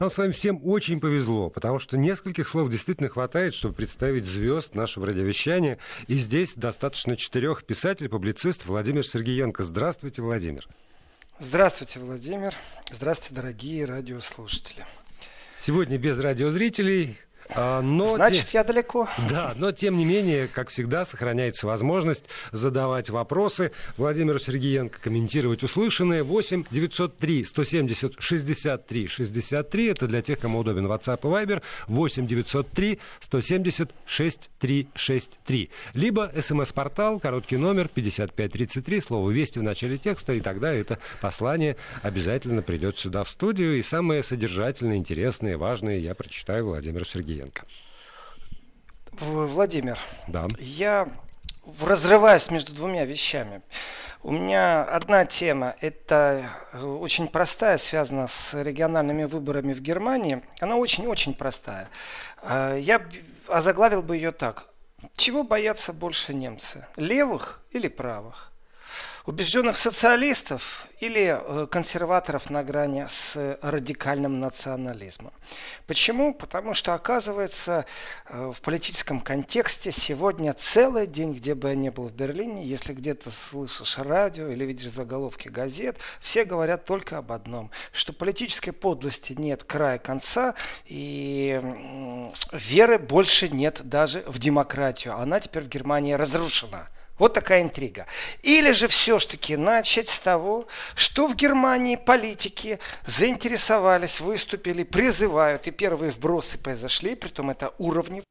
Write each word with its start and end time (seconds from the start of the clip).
Нам 0.00 0.12
с 0.12 0.18
вами 0.18 0.30
всем 0.30 0.60
очень 0.64 1.00
повезло, 1.00 1.50
потому 1.50 1.80
что 1.80 1.98
нескольких 1.98 2.48
слов 2.48 2.70
действительно 2.70 3.08
хватает, 3.08 3.54
чтобы 3.54 3.74
представить 3.74 4.26
звезд 4.26 4.76
нашего 4.76 5.06
радиовещания. 5.06 5.78
И 6.06 6.14
здесь 6.14 6.52
достаточно 6.54 7.16
четырех 7.16 7.64
писателей, 7.64 8.08
публицист 8.08 8.64
Владимир 8.66 9.04
Сергеенко. 9.04 9.64
Здравствуйте, 9.64 10.22
Владимир. 10.22 10.68
Здравствуйте, 11.40 11.98
Владимир. 11.98 12.54
Здравствуйте, 12.90 13.34
дорогие 13.34 13.84
радиослушатели. 13.84 14.86
Сегодня 15.58 15.98
без 15.98 16.16
радиозрителей, 16.18 17.18
но 17.56 18.16
Значит, 18.16 18.46
те... 18.46 18.58
я 18.58 18.64
далеко. 18.64 19.08
Да, 19.30 19.52
но 19.56 19.72
тем 19.72 19.96
не 19.96 20.04
менее, 20.04 20.48
как 20.48 20.70
всегда, 20.70 21.04
сохраняется 21.04 21.66
возможность 21.66 22.24
задавать 22.52 23.10
вопросы 23.10 23.72
Владимиру 23.96 24.38
Сергеенко, 24.38 25.00
комментировать 25.00 25.62
услышанное. 25.62 26.22
8 26.22 26.64
903 26.70 27.44
170 27.44 28.14
63 28.18 29.06
63. 29.06 29.86
Это 29.88 30.06
для 30.06 30.22
тех, 30.22 30.38
кому 30.38 30.60
удобен 30.60 30.86
WhatsApp 30.86 31.20
и 31.22 31.46
Viber. 31.46 31.62
8 31.86 32.26
903 32.26 32.98
170 33.20 33.90
63 34.04 34.88
63. 34.94 35.70
Либо 35.94 36.30
смс-портал, 36.40 37.20
короткий 37.20 37.56
номер 37.56 37.88
5533, 37.88 39.00
слово 39.00 39.30
«Вести» 39.30 39.58
в 39.58 39.62
начале 39.62 39.98
текста, 39.98 40.32
и 40.32 40.40
тогда 40.40 40.72
это 40.72 40.98
послание 41.20 41.76
обязательно 42.02 42.62
придет 42.62 42.98
сюда 42.98 43.24
в 43.24 43.30
студию. 43.30 43.78
И 43.78 43.82
самое 43.82 44.22
содержательное, 44.22 44.96
интересное, 44.96 45.56
важное 45.56 45.98
я 45.98 46.14
прочитаю 46.14 46.66
Владимиру 46.66 47.04
Сергеенко. 47.04 47.37
Сергеенко. 47.38 47.62
Владимир, 49.12 49.98
да. 50.26 50.46
я 50.58 51.08
разрываюсь 51.80 52.50
между 52.50 52.74
двумя 52.74 53.04
вещами. 53.04 53.62
У 54.22 54.32
меня 54.32 54.82
одна 54.82 55.24
тема, 55.24 55.76
это 55.80 56.50
э, 56.72 56.84
очень 56.84 57.28
простая, 57.28 57.78
связана 57.78 58.26
с 58.26 58.52
региональными 58.60 59.24
выборами 59.24 59.72
в 59.72 59.80
Германии. 59.80 60.42
Она 60.60 60.76
очень-очень 60.76 61.34
простая. 61.34 61.88
Э, 62.42 62.76
я 62.80 63.04
озаглавил 63.46 64.02
бы 64.02 64.16
ее 64.16 64.32
так. 64.32 64.66
Чего 65.16 65.44
боятся 65.44 65.92
больше 65.92 66.34
немцы? 66.34 66.86
Левых 66.96 67.62
или 67.70 67.86
правых? 67.86 68.52
Убежденных 69.28 69.76
социалистов 69.76 70.86
или 71.00 71.38
э, 71.38 71.66
консерваторов 71.66 72.48
на 72.48 72.64
грани 72.64 73.04
с 73.06 73.58
радикальным 73.60 74.40
национализмом. 74.40 75.34
Почему? 75.86 76.32
Потому 76.32 76.72
что, 76.72 76.94
оказывается, 76.94 77.84
э, 78.30 78.52
в 78.56 78.62
политическом 78.62 79.20
контексте 79.20 79.92
сегодня 79.92 80.54
целый 80.54 81.06
день, 81.06 81.34
где 81.34 81.54
бы 81.54 81.68
я 81.68 81.74
ни 81.74 81.90
был 81.90 82.08
в 82.08 82.12
Берлине, 82.14 82.64
если 82.64 82.94
где-то 82.94 83.30
слышишь 83.30 83.98
радио 83.98 84.48
или 84.48 84.64
видишь 84.64 84.92
заголовки 84.92 85.48
газет, 85.48 85.98
все 86.22 86.44
говорят 86.44 86.86
только 86.86 87.18
об 87.18 87.30
одном, 87.30 87.70
что 87.92 88.14
политической 88.14 88.72
подлости 88.72 89.34
нет 89.34 89.62
края 89.62 89.98
конца, 89.98 90.54
и 90.86 91.60
веры 92.52 92.98
больше 92.98 93.50
нет 93.50 93.82
даже 93.84 94.24
в 94.26 94.38
демократию. 94.38 95.18
Она 95.18 95.38
теперь 95.38 95.64
в 95.64 95.68
Германии 95.68 96.14
разрушена. 96.14 96.88
Вот 97.18 97.34
такая 97.34 97.62
интрига. 97.62 98.06
Или 98.42 98.72
же 98.72 98.88
все-таки 98.88 99.56
начать 99.56 100.08
с 100.08 100.18
того, 100.18 100.66
что 100.94 101.26
в 101.26 101.34
Германии 101.34 101.96
политики 101.96 102.78
заинтересовались, 103.06 104.20
выступили, 104.20 104.84
призывают, 104.84 105.66
и 105.66 105.70
первые 105.70 106.12
вбросы 106.12 106.58
произошли, 106.58 107.14
притом 107.14 107.50
это 107.50 107.74
уровни 107.78 108.22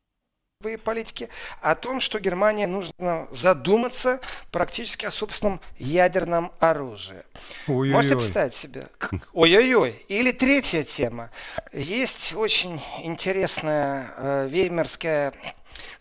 политики, 0.83 1.29
о 1.61 1.75
том, 1.75 1.99
что 1.99 2.19
Германии 2.19 2.65
нужно 2.65 3.27
задуматься 3.31 4.19
практически 4.51 5.05
о 5.05 5.11
собственном 5.11 5.61
ядерном 5.77 6.51
оружии. 6.59 7.23
Ой-ой-ой. 7.67 7.93
Можете 7.93 8.15
представить 8.15 8.55
себе? 8.55 8.87
Ой-ой-ой. 9.33 10.03
Или 10.07 10.31
третья 10.31 10.83
тема. 10.83 11.29
Есть 11.71 12.33
очень 12.33 12.81
интересная 13.03 14.11
э, 14.17 14.47
веймарская 14.49 15.33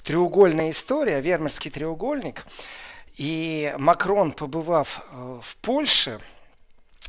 треугольная 0.03 0.71
история, 0.71 1.21
Вермерский 1.21 1.71
треугольник. 1.71 2.47
И 3.17 3.75
Макрон, 3.79 4.33
побывав 4.33 5.01
э, 5.11 5.41
в 5.43 5.57
Польше, 5.59 6.21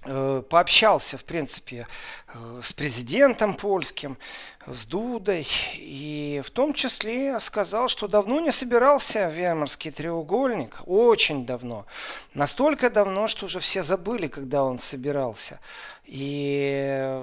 э, 0.04 0.42
пообщался, 0.50 1.18
в 1.18 1.26
принципе, 1.26 1.88
э, 2.34 2.62
с 2.64 2.72
президентом 2.74 3.54
польским, 3.54 4.18
с 4.68 4.86
Дудой, 4.86 5.48
и 5.76 6.42
в 6.46 6.52
том 6.52 6.74
числе 6.74 7.40
сказал, 7.40 7.88
что 7.88 8.08
давно 8.08 8.40
не 8.40 8.52
собирался 8.52 9.30
Вермарский 9.30 9.92
треугольник, 9.92 10.82
очень 10.86 11.46
давно, 11.46 11.86
настолько 12.34 12.90
давно, 12.90 13.28
что 13.28 13.46
уже 13.46 13.60
все 13.60 13.82
забыли, 13.82 14.28
когда 14.28 14.64
он 14.64 14.80
собирался. 14.80 15.60
И 16.06 17.22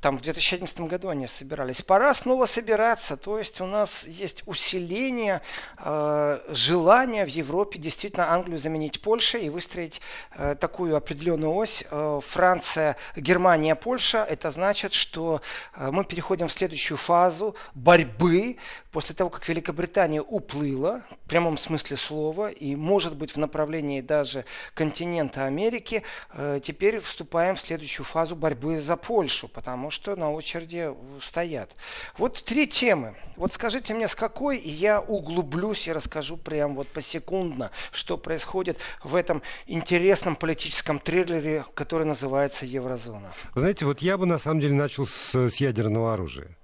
там 0.00 0.18
в 0.18 0.22
2011 0.22 0.80
году 0.82 1.08
они 1.08 1.26
собирались. 1.26 1.82
Пора 1.82 2.12
снова 2.14 2.46
собираться. 2.46 3.16
То 3.16 3.38
есть 3.38 3.60
у 3.60 3.66
нас 3.66 4.06
есть 4.06 4.42
усиление 4.46 5.42
э, 5.78 6.40
желания 6.48 7.24
в 7.24 7.28
Европе 7.28 7.78
действительно 7.78 8.32
Англию 8.32 8.58
заменить 8.58 9.00
Польшей 9.00 9.46
и 9.46 9.50
выстроить 9.50 10.00
э, 10.36 10.54
такую 10.54 10.96
определенную 10.96 11.52
ось. 11.54 11.84
Э, 11.90 12.20
Франция, 12.24 12.96
Германия, 13.16 13.74
Польша. 13.74 14.24
Это 14.28 14.50
значит, 14.50 14.92
что 14.92 15.40
э, 15.74 15.90
мы 15.90 16.04
переходим 16.04 16.48
в 16.48 16.52
следующую 16.76 16.98
фазу 16.98 17.56
борьбы 17.74 18.56
после 18.92 19.14
того, 19.14 19.30
как 19.30 19.48
Великобритания 19.48 20.22
уплыла, 20.22 21.02
в 21.24 21.28
прямом 21.28 21.58
смысле 21.58 21.96
слова, 21.96 22.50
и 22.50 22.76
может 22.76 23.16
быть 23.16 23.32
в 23.34 23.38
направлении 23.38 24.00
даже 24.00 24.44
континента 24.74 25.44
Америки, 25.44 26.02
э, 26.32 26.60
теперь 26.62 27.00
вступаем 27.00 27.56
в 27.56 27.60
следующую 27.60 28.04
фазу 28.04 28.36
борьбы 28.36 28.78
за 28.78 28.96
Польшу, 28.96 29.48
потому 29.48 29.90
что 29.90 30.16
на 30.16 30.32
очереди 30.32 30.94
стоят. 31.20 31.70
Вот 32.18 32.42
три 32.44 32.66
темы. 32.66 33.16
Вот 33.36 33.52
скажите 33.52 33.94
мне, 33.94 34.08
с 34.08 34.14
какой, 34.14 34.58
я 34.58 35.00
углублюсь 35.00 35.88
и 35.88 35.92
расскажу 35.92 36.36
прям 36.36 36.74
вот 36.74 36.88
посекундно, 36.88 37.70
что 37.92 38.16
происходит 38.16 38.78
в 39.02 39.14
этом 39.14 39.42
интересном 39.66 40.36
политическом 40.36 40.98
триллере, 40.98 41.64
который 41.74 42.06
называется 42.06 42.66
Еврозона. 42.66 43.32
Знаете, 43.54 43.84
вот 43.86 44.00
я 44.00 44.16
бы 44.16 44.26
на 44.26 44.38
самом 44.38 44.60
деле 44.60 44.74
начал 44.74 45.06
с, 45.06 45.34
с 45.34 45.56
ядерного 45.56 46.14
оружия 46.14 46.56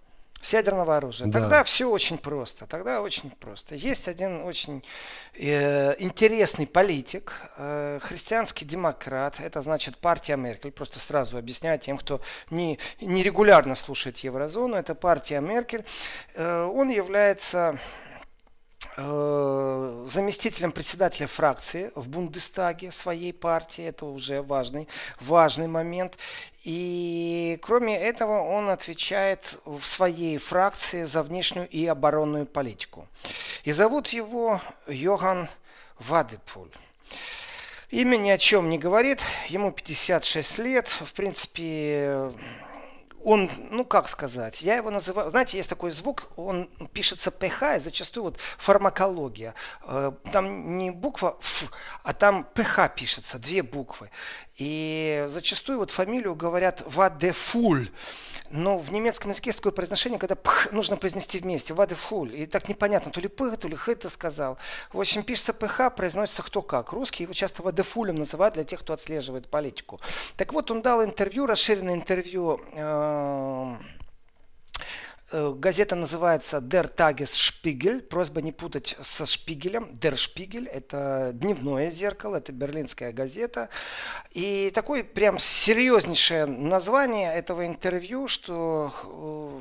с 0.43 0.53
ядерного 0.53 0.97
оружия. 0.97 1.29
Да. 1.29 1.41
Тогда 1.41 1.65
все 1.65 1.89
очень 1.89 2.19
просто. 2.19 2.67
Тогда 2.67 3.01
очень 3.01 3.31
просто. 3.31 3.77
Есть 3.77 4.09
один 4.09 4.43
очень 4.43 4.85
э, 5.35 5.95
интересный 6.01 6.67
политик, 6.67 7.33
э, 7.57 8.01
христианский 8.03 8.65
демократ. 8.65 9.39
Это 9.41 9.63
значит 9.63 9.97
партия 9.97 10.37
Меркель. 10.37 10.73
Просто 10.73 10.99
сразу 10.99 11.39
объясняю 11.39 11.79
тем, 11.79 11.97
кто 11.97 12.21
не, 12.51 12.79
не 13.01 13.23
регулярно 13.23 13.77
слушает 13.77 14.19
еврозону. 14.19 14.75
Это 14.75 14.97
партия 14.97 15.41
Меркель. 15.41 15.85
Э, 16.35 16.65
он 16.65 16.91
является 16.91 17.79
заместителем 18.97 20.73
председателя 20.73 21.27
фракции 21.27 21.93
в 21.95 22.09
Бундестаге 22.09 22.93
своей 22.93 23.33
партии. 23.33 23.85
Это 23.85 24.07
уже 24.07 24.43
важный, 24.43 24.89
важный 25.21 25.69
момент. 25.69 26.19
И 26.65 27.59
кроме 27.63 27.99
этого 27.99 28.41
он 28.41 28.71
отвечает 28.71 29.59
в 29.65 29.85
своей 29.85 30.39
фракции 30.39 31.05
за 31.05 31.23
внешнюю 31.23 31.69
и 31.69 31.87
оборонную 31.87 32.47
политику. 32.47 33.07
И 33.65 33.73
зовут 33.73 34.09
его 34.09 34.61
Йоган 34.87 35.49
Вадепуль. 35.99 36.71
Имя 37.91 38.17
ни 38.17 38.31
о 38.31 38.39
чем 38.39 38.71
не 38.71 38.79
говорит, 38.79 39.21
ему 39.49 39.71
56 39.71 40.59
лет, 40.59 40.89
в 40.89 41.13
принципе, 41.13 42.33
он, 43.25 43.51
ну 43.71 43.85
как 43.85 44.09
сказать, 44.09 44.63
я 44.63 44.77
его 44.77 44.91
называю, 44.91 45.31
знаете, 45.31 45.57
есть 45.57 45.69
такой 45.69 45.91
звук, 45.91 46.29
он 46.37 46.69
пишется 46.93 47.31
ПХ, 47.31 47.77
и 47.77 47.79
зачастую 47.79 48.25
вот 48.25 48.37
фармакология. 48.59 49.55
Э, 49.85 50.13
там 50.33 50.79
не 50.79 50.91
буква 50.91 51.37
Ф, 51.41 51.71
а 52.03 52.13
там 52.13 52.45
ПХ 52.55 52.95
пишется, 52.95 53.39
две 53.39 53.63
буквы. 53.63 54.11
И 54.59 55.25
зачастую 55.29 55.79
вот 55.79 55.91
фамилию 55.91 56.35
говорят 56.35 56.83
Вадефуль. 56.87 57.89
Но 58.51 58.77
в 58.77 58.93
немецком 58.93 59.31
языке 59.31 59.49
есть 59.49 59.61
такое 59.61 59.73
произношение, 59.73 60.19
когда 60.19 60.35
пх 60.35 60.73
нужно 60.73 60.97
произнести 60.97 61.39
вместе. 61.39 61.73
Вадефуль. 61.73 62.37
И 62.37 62.47
так 62.47 62.69
непонятно, 62.69 63.11
то 63.11 63.21
ли 63.21 63.29
п, 63.29 63.57
то 63.57 63.67
ли 63.67 63.75
х 63.75 63.95
ты 63.95 64.11
сказал. 64.11 64.59
В 64.93 65.01
общем, 65.01 65.23
пишется 65.23 65.55
пх, 65.55 65.89
произносится 65.91 66.43
кто 66.43 66.61
как. 66.61 66.93
Русские 66.93 67.25
его 67.25 67.33
часто 67.33 67.63
вадефулем 67.63 68.17
называют 68.17 68.55
для 68.55 68.65
тех, 68.65 68.81
кто 68.81 68.93
отслеживает 68.93 69.49
политику. 69.49 70.01
Так 70.37 70.53
вот, 70.53 70.71
он 70.71 70.83
дал 70.83 71.03
интервью, 71.03 71.47
расширенное 71.47 71.95
интервью 71.95 72.61
э 72.73 72.83
Э, 72.83 73.77
газета 75.33 75.97
называется 75.97 76.59
Der 76.59 76.89
Tagesspiegel. 76.89 78.03
Просьба 78.03 78.43
не 78.43 78.53
путать 78.53 78.97
со 79.03 79.27
Шпигелем. 79.27 79.99
Der 80.01 80.15
Spiegel– 80.15 80.69
это 80.73 81.31
дневное 81.35 81.91
зеркало, 81.91 82.37
это 82.37 82.53
берлинская 82.53 83.13
газета. 83.13 83.69
И 84.33 84.71
такое 84.75 85.05
прям 85.05 85.39
серьезнейшее 85.39 86.47
название 86.47 87.33
этого 87.35 87.67
интервью, 87.67 88.29
что 88.29 89.61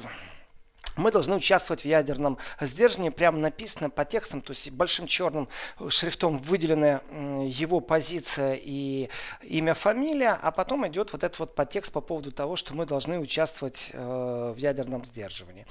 мы 0.95 1.11
должны 1.11 1.35
участвовать 1.35 1.81
в 1.81 1.85
ядерном 1.85 2.37
сдержании. 2.59 3.09
Прямо 3.09 3.37
написано 3.37 3.89
по 3.89 4.05
текстам, 4.05 4.41
то 4.41 4.51
есть 4.51 4.71
большим 4.71 5.07
черным 5.07 5.47
шрифтом 5.89 6.39
выделена 6.39 7.01
его 7.45 7.79
позиция 7.79 8.59
и 8.61 9.09
имя, 9.43 9.73
фамилия, 9.73 10.37
а 10.41 10.51
потом 10.51 10.87
идет 10.87 11.13
вот 11.13 11.23
этот 11.23 11.39
вот 11.39 11.55
подтекст 11.55 11.91
по 11.91 12.01
поводу 12.01 12.31
того, 12.31 12.55
что 12.55 12.73
мы 12.73 12.85
должны 12.85 13.19
участвовать 13.19 13.91
э, 13.93 14.53
в 14.55 14.57
ядерном 14.57 15.05
сдерживании. 15.05 15.65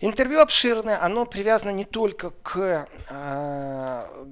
Интервью 0.00 0.40
обширное, 0.40 1.02
оно 1.02 1.26
привязано 1.26 1.70
не 1.70 1.84
только 1.84 2.30
к 2.30 2.88
э, 3.10 4.26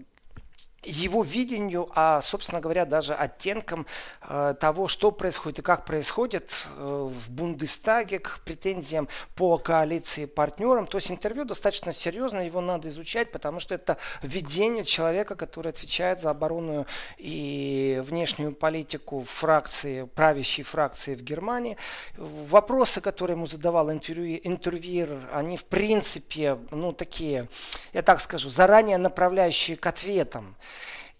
его 0.85 1.23
видению, 1.23 1.89
а, 1.95 2.21
собственно 2.23 2.61
говоря, 2.61 2.85
даже 2.85 3.15
оттенком 3.15 3.87
э, 4.23 4.55
того, 4.61 4.89
что 4.89 5.11
происходит 5.11 5.59
и 5.61 5.63
как 5.63 5.85
происходит 5.85 6.53
э, 6.77 7.11
в 7.11 7.31
Бундестаге 7.31 8.19
к 8.19 8.41
претензиям 8.45 9.09
по 9.35 9.59
коалиции 9.59 10.27
партнерам. 10.27 10.87
То 10.87 10.99
есть 10.99 11.11
интервью 11.11 11.45
достаточно 11.45 11.93
серьезно, 11.93 12.41
его 12.47 12.61
надо 12.61 12.89
изучать, 12.89 13.33
потому 13.33 13.61
что 13.61 13.75
это 13.75 13.99
видение 14.23 14.85
человека, 14.85 15.35
который 15.37 15.69
отвечает 15.69 16.21
за 16.21 16.31
оборонную 16.31 16.87
и 17.19 18.03
внешнюю 18.05 18.53
политику 18.53 19.25
фракции, 19.27 20.05
правящей 20.15 20.65
фракции 20.65 21.15
в 21.15 21.23
Германии. 21.23 21.77
Вопросы, 22.17 23.01
которые 23.01 23.35
ему 23.35 23.47
задавал 23.47 23.91
интервью, 23.91 24.41
интервьюер, 24.43 25.29
они 25.33 25.57
в 25.57 25.65
принципе, 25.65 26.59
ну 26.71 26.93
такие, 26.93 27.49
я 27.93 28.03
так 28.03 28.21
скажу, 28.21 28.51
заранее 28.51 28.99
направляющие 28.99 29.77
к 29.77 29.87
ответам. 29.87 30.55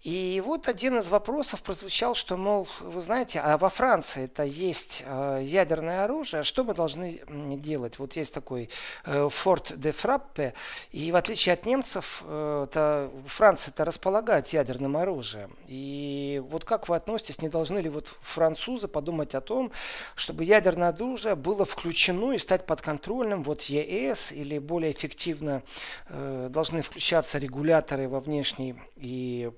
И 0.05 0.39
вот 0.45 0.69
один 0.69 0.99
из 0.99 1.07
вопросов 1.07 1.63
прозвучал, 1.63 2.13
что, 2.13 2.37
мол, 2.37 2.67
вы 2.79 3.01
знаете, 3.01 3.39
а 3.39 3.57
во 3.57 3.69
Франции 3.69 4.25
это 4.25 4.43
есть 4.43 5.01
э, 5.03 5.39
ядерное 5.41 6.03
оружие, 6.03 6.43
что 6.43 6.63
мы 6.63 6.75
должны 6.75 7.21
делать? 7.57 7.97
Вот 7.97 8.15
есть 8.15 8.31
такой 8.31 8.69
э, 9.03 9.27
Форт 9.31 9.73
де 9.75 9.91
Фраппе, 9.91 10.53
и 10.91 11.11
в 11.11 11.15
отличие 11.15 11.53
от 11.53 11.65
немцев, 11.65 12.21
э, 12.23 12.67
это, 12.69 13.09
Франция 13.25 13.71
это 13.71 13.83
располагает 13.83 14.49
ядерным 14.49 14.95
оружием. 14.95 15.57
И 15.65 16.39
вот 16.51 16.65
как 16.65 16.87
вы 16.87 16.97
относитесь, 16.97 17.41
не 17.41 17.49
должны 17.49 17.79
ли 17.79 17.89
вот 17.89 18.13
французы 18.21 18.87
подумать 18.87 19.33
о 19.33 19.41
том, 19.41 19.71
чтобы 20.13 20.43
ядерное 20.43 20.89
оружие 20.89 21.33
было 21.33 21.65
включено 21.65 22.33
и 22.33 22.37
стать 22.37 22.67
подконтрольным 22.67 23.41
вот 23.41 23.63
ЕС, 23.63 24.31
или 24.31 24.59
более 24.59 24.91
эффективно 24.91 25.63
должны 26.09 26.83
включаться 26.83 27.39
регуляторы 27.39 28.07
во 28.07 28.19
внешней 28.19 28.75
и 28.97 29.51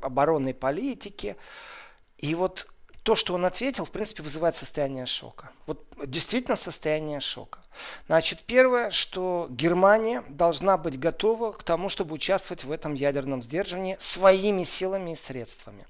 оборонной 0.00 0.54
политики. 0.54 1.36
И 2.18 2.34
вот 2.34 2.68
то, 3.02 3.14
что 3.14 3.34
он 3.34 3.44
ответил, 3.44 3.84
в 3.84 3.90
принципе, 3.90 4.22
вызывает 4.22 4.56
состояние 4.56 5.06
шока. 5.06 5.50
Вот 5.66 5.84
действительно 6.04 6.56
состояние 6.56 7.20
шока. 7.20 7.58
Значит, 8.06 8.42
первое, 8.42 8.90
что 8.90 9.46
Германия 9.50 10.22
должна 10.28 10.76
быть 10.76 10.98
готова 10.98 11.52
к 11.52 11.62
тому, 11.62 11.88
чтобы 11.88 12.14
участвовать 12.14 12.64
в 12.64 12.70
этом 12.70 12.94
ядерном 12.94 13.42
сдерживании 13.42 13.96
своими 13.98 14.64
силами 14.64 15.12
и 15.12 15.16
средствами. 15.16 15.86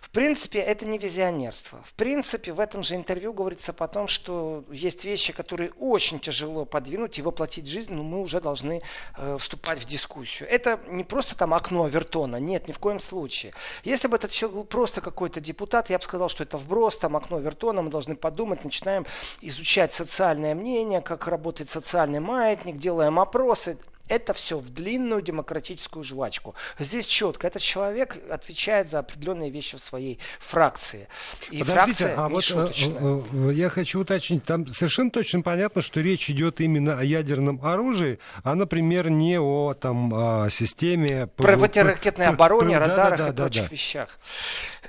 В 0.00 0.10
принципе, 0.10 0.58
это 0.58 0.84
не 0.84 0.98
визионерство. 0.98 1.82
В 1.84 1.94
принципе, 1.94 2.52
в 2.52 2.60
этом 2.60 2.82
же 2.82 2.96
интервью 2.96 3.32
говорится 3.32 3.72
потом, 3.72 4.08
что 4.08 4.64
есть 4.70 5.04
вещи, 5.04 5.32
которые 5.32 5.72
очень 5.72 6.20
тяжело 6.20 6.64
подвинуть 6.64 7.18
и 7.18 7.22
воплотить 7.22 7.64
в 7.64 7.70
жизнь, 7.70 7.94
но 7.94 8.02
мы 8.02 8.20
уже 8.20 8.40
должны 8.40 8.82
э, 9.16 9.36
вступать 9.38 9.78
в 9.78 9.86
дискуссию. 9.86 10.48
Это 10.50 10.80
не 10.88 11.04
просто 11.04 11.34
там 11.34 11.54
окно 11.54 11.84
Авертона, 11.84 12.36
нет, 12.36 12.68
ни 12.68 12.72
в 12.72 12.78
коем 12.78 13.00
случае. 13.00 13.54
Если 13.84 14.06
бы 14.06 14.16
это 14.16 14.28
был 14.48 14.64
просто 14.64 15.00
какой-то 15.00 15.40
депутат, 15.40 15.88
я 15.88 15.98
бы 15.98 16.04
сказал, 16.04 16.28
что 16.28 16.42
это 16.42 16.51
вброс, 16.58 16.98
там 16.98 17.16
окно 17.16 17.36
Авертона, 17.38 17.82
мы 17.82 17.90
должны 17.90 18.16
подумать, 18.16 18.64
начинаем 18.64 19.06
изучать 19.40 19.92
социальное 19.92 20.54
мнение, 20.54 21.00
как 21.00 21.26
работает 21.26 21.70
социальный 21.70 22.20
маятник, 22.20 22.78
делаем 22.78 23.18
опросы. 23.18 23.78
Это 24.12 24.34
все 24.34 24.58
в 24.58 24.68
длинную 24.68 25.22
демократическую 25.22 26.04
жвачку. 26.04 26.54
Здесь 26.78 27.06
четко. 27.06 27.46
Этот 27.46 27.62
человек 27.62 28.18
отвечает 28.30 28.90
за 28.90 28.98
определенные 28.98 29.48
вещи 29.48 29.78
в 29.78 29.80
своей 29.80 30.18
фракции. 30.38 31.08
И 31.50 31.60
Подождите, 31.60 32.08
фракция 32.08 32.14
а 32.18 32.28
вот 32.28 32.44
э, 32.50 33.48
э, 33.48 33.52
я 33.54 33.70
хочу 33.70 34.00
уточнить. 34.00 34.44
Там 34.44 34.68
совершенно 34.68 35.10
точно 35.10 35.40
понятно, 35.40 35.80
что 35.80 36.02
речь 36.02 36.28
идет 36.28 36.60
именно 36.60 36.98
о 36.98 37.02
ядерном 37.02 37.64
оружии, 37.64 38.18
а, 38.44 38.54
например, 38.54 39.08
не 39.08 39.40
о 39.40 39.72
там, 39.72 40.12
о 40.12 40.50
системе... 40.50 41.28
Противоракетной 41.28 42.26
обороне, 42.26 42.76
радарах 42.76 43.18
да, 43.18 43.24
да, 43.24 43.30
и 43.30 43.32
да, 43.32 43.42
прочих 43.44 43.62
да. 43.62 43.68
вещах. 43.70 44.18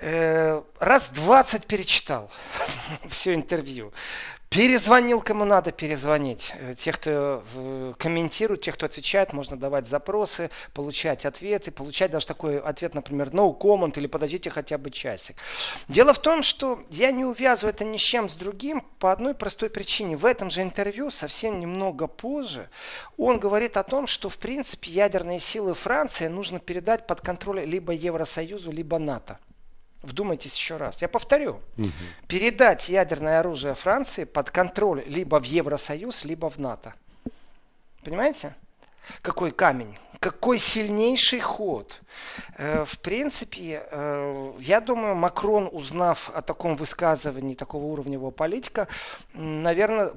Э, 0.02 0.62
раз 0.82 1.12
20 1.16 1.66
перечитал 1.66 2.30
все 3.10 3.36
интервью. 3.36 3.94
Перезвонил 4.54 5.20
кому 5.22 5.46
надо 5.46 5.72
перезвонить. 5.72 6.54
Э, 6.60 6.76
тех, 6.76 7.00
кто 7.00 7.44
э, 7.56 7.94
комментирует, 7.98 8.62
тех, 8.62 8.76
кто 8.76 8.86
отвечает, 8.86 9.34
можно 9.34 9.58
давать 9.58 9.88
запросы, 9.88 10.52
получать 10.76 11.26
ответы, 11.26 11.72
получать 11.72 12.12
даже 12.12 12.28
такой 12.28 12.60
ответ, 12.60 12.94
например, 12.94 13.30
no 13.30 13.58
comment 13.58 13.98
или 13.98 14.06
подождите 14.06 14.52
хотя 14.52 14.78
бы 14.78 14.92
часик. 14.92 15.38
Дело 15.88 16.14
в 16.14 16.20
том, 16.20 16.44
что 16.44 16.84
я 16.92 17.10
не 17.10 17.26
увязываю 17.26 17.74
это 17.74 17.84
ни 17.84 17.98
с 17.98 18.02
чем 18.02 18.30
с 18.30 18.34
другим 18.34 18.84
по 19.00 19.12
одной 19.12 19.34
простой 19.34 19.72
причине. 19.72 20.18
В 20.18 20.26
этом 20.26 20.52
же 20.52 20.62
интервью 20.62 21.10
совсем 21.10 21.60
немного 21.60 22.06
позже 22.06 22.70
он 23.18 23.40
говорит 23.40 23.76
о 23.76 23.84
том, 23.84 24.06
что 24.06 24.30
в 24.30 24.38
принципе 24.38 24.92
ядерные 24.92 25.40
силы 25.40 25.74
Франции 25.74 26.28
нужно 26.28 26.60
передать 26.60 27.08
под 27.08 27.22
контроль 27.22 27.62
либо 27.62 27.92
Евросоюзу, 27.92 28.72
либо 28.72 29.00
НАТО. 29.00 29.40
Вдумайтесь 30.04 30.54
еще 30.54 30.76
раз. 30.76 31.02
Я 31.02 31.08
повторю. 31.08 31.62
Угу. 31.78 31.90
Передать 32.28 32.90
ядерное 32.90 33.40
оружие 33.40 33.74
Франции 33.74 34.26
под 34.26 34.52
контроль 34.52 35.04
либо 35.08 35.40
в 35.40 35.46
Евросоюз, 35.46 36.26
либо 36.26 36.50
в 36.50 36.58
НАТО. 36.58 36.94
Понимаете? 38.04 38.54
Какой 39.22 39.52
камень? 39.52 39.98
Какой 40.20 40.58
сильнейший 40.58 41.40
ход. 41.40 42.02
Э, 42.58 42.84
в 42.86 43.00
принципе, 43.00 43.84
э, 43.90 44.54
я 44.60 44.82
думаю, 44.82 45.16
Макрон, 45.16 45.70
узнав 45.72 46.30
о 46.34 46.42
таком 46.42 46.76
высказывании 46.76 47.56
такого 47.56 47.86
уровневого 47.86 48.32
политика, 48.32 48.88
наверное, 49.34 50.14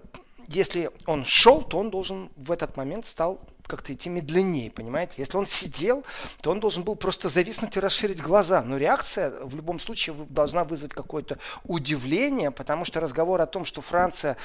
если 0.49 0.91
он 1.07 1.25
шел, 1.25 1.63
то 1.63 1.79
он 1.79 1.91
должен 1.91 2.31
в 2.37 2.53
этот 2.53 2.77
момент 2.77 3.07
стал 3.07 3.41
как-то 3.67 3.93
идти 3.93 4.09
медленнее, 4.09 4.71
понимаете? 4.71 5.15
Если 5.17 5.37
он 5.37 5.47
сидел, 5.47 6.05
то 6.41 6.51
он 6.51 6.61
должен 6.61 6.83
был 6.83 6.97
просто 6.97 7.29
зависнуть 7.29 7.77
и 7.77 7.81
расширить 7.81 8.21
глаза. 8.21 8.63
Но 8.63 8.77
реакция 8.77 9.31
в 9.41 9.55
любом 9.55 9.79
случае 9.79 10.17
должна 10.29 10.65
вызвать 10.65 10.93
какое-то 10.93 11.39
удивление, 11.65 12.51
потому 12.51 12.85
что 12.85 13.01
разговор 13.01 13.41
о 13.41 13.47
том, 13.47 13.65
что 13.65 13.81
Франция, 13.81 14.37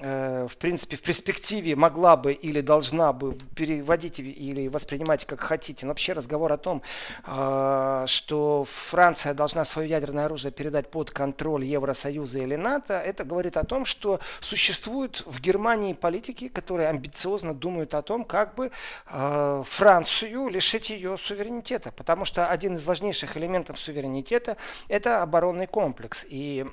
э, 0.00 0.46
в 0.48 0.56
принципе, 0.56 0.96
в 0.96 1.02
перспективе 1.02 1.76
могла 1.76 2.16
бы 2.16 2.32
или 2.32 2.60
должна 2.60 3.12
бы 3.12 3.36
переводить 3.54 4.20
или 4.20 4.68
воспринимать 4.68 5.24
как 5.24 5.40
хотите, 5.40 5.86
но 5.86 5.90
вообще 5.90 6.12
разговор 6.12 6.52
о 6.52 6.56
том, 6.56 6.82
э, 7.26 8.04
что 8.06 8.64
Франция 8.64 9.34
должна 9.34 9.64
свое 9.64 9.88
ядерное 9.88 10.26
оружие 10.26 10.52
передать 10.52 10.90
под 10.90 11.10
контроль 11.10 11.64
Евросоюза 11.64 12.40
или 12.40 12.56
НАТО, 12.56 12.98
это 12.98 13.24
говорит 13.24 13.56
о 13.56 13.64
том, 13.64 13.84
что 13.84 14.20
существуют 14.40 15.22
в 15.26 15.40
Германии 15.40 15.92
политики, 15.92 16.48
которые 16.48 16.88
амбициозно 16.88 17.54
думают 17.54 17.94
о 17.94 18.02
том, 18.02 18.24
как 18.24 18.54
бы 18.54 18.69
э, 19.06 19.62
Францию 19.66 20.48
лишить 20.48 20.90
ее 20.90 21.16
суверенитета. 21.16 21.92
Потому 21.92 22.24
что 22.24 22.48
один 22.48 22.76
из 22.76 22.84
важнейших 22.84 23.36
элементов 23.36 23.78
суверенитета 23.78 24.56
это 24.88 25.22
оборонный 25.22 25.66
комплекс. 25.66 26.24
И 26.28 26.66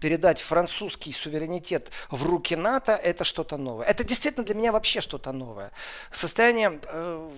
передать 0.00 0.40
французский 0.40 1.12
суверенитет 1.12 1.90
в 2.10 2.24
руки 2.26 2.56
НАТО, 2.56 2.92
это 2.92 3.24
что-то 3.24 3.56
новое. 3.56 3.86
Это 3.86 4.04
действительно 4.04 4.44
для 4.44 4.54
меня 4.54 4.72
вообще 4.72 5.00
что-то 5.00 5.32
новое. 5.32 5.72
Состояние 6.12 6.80
э, 6.84 7.30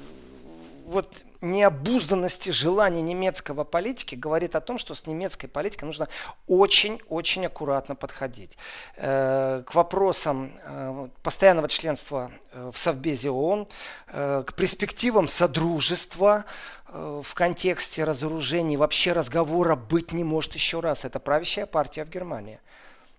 вот 0.89 1.25
необузданности 1.41 2.51
желаний 2.51 3.03
немецкого 3.03 3.65
политики 3.65 4.15
говорит 4.15 4.57
о 4.57 4.61
том, 4.61 4.79
что 4.79 4.95
с 4.95 5.07
немецкой 5.07 5.47
политикой 5.47 5.85
нужно 5.85 6.09
очень-очень 6.47 7.47
аккуратно 7.47 7.95
подходить. 7.95 8.57
Э, 8.97 9.63
к 9.67 9.75
вопросам 9.75 10.59
э, 10.63 11.09
постоянного 11.23 11.69
членства 11.69 12.33
э, 12.53 12.71
в 12.73 12.79
Совбезе 12.79 13.31
ООН, 13.31 13.69
к 14.09 14.53
перспективам 14.57 15.29
содружества 15.29 16.45
в 16.91 17.35
контексте 17.35 18.05
разоружений 18.05 18.77
вообще 18.77 19.13
разговора 19.13 19.77
быть 19.77 20.13
не 20.13 20.25
может 20.25 20.55
еще 20.55 20.81
раз. 20.81 21.05
Это 21.05 21.21
правящая 21.21 21.67
партия 21.67 22.05
в 22.05 22.09
Германии. 22.09 22.59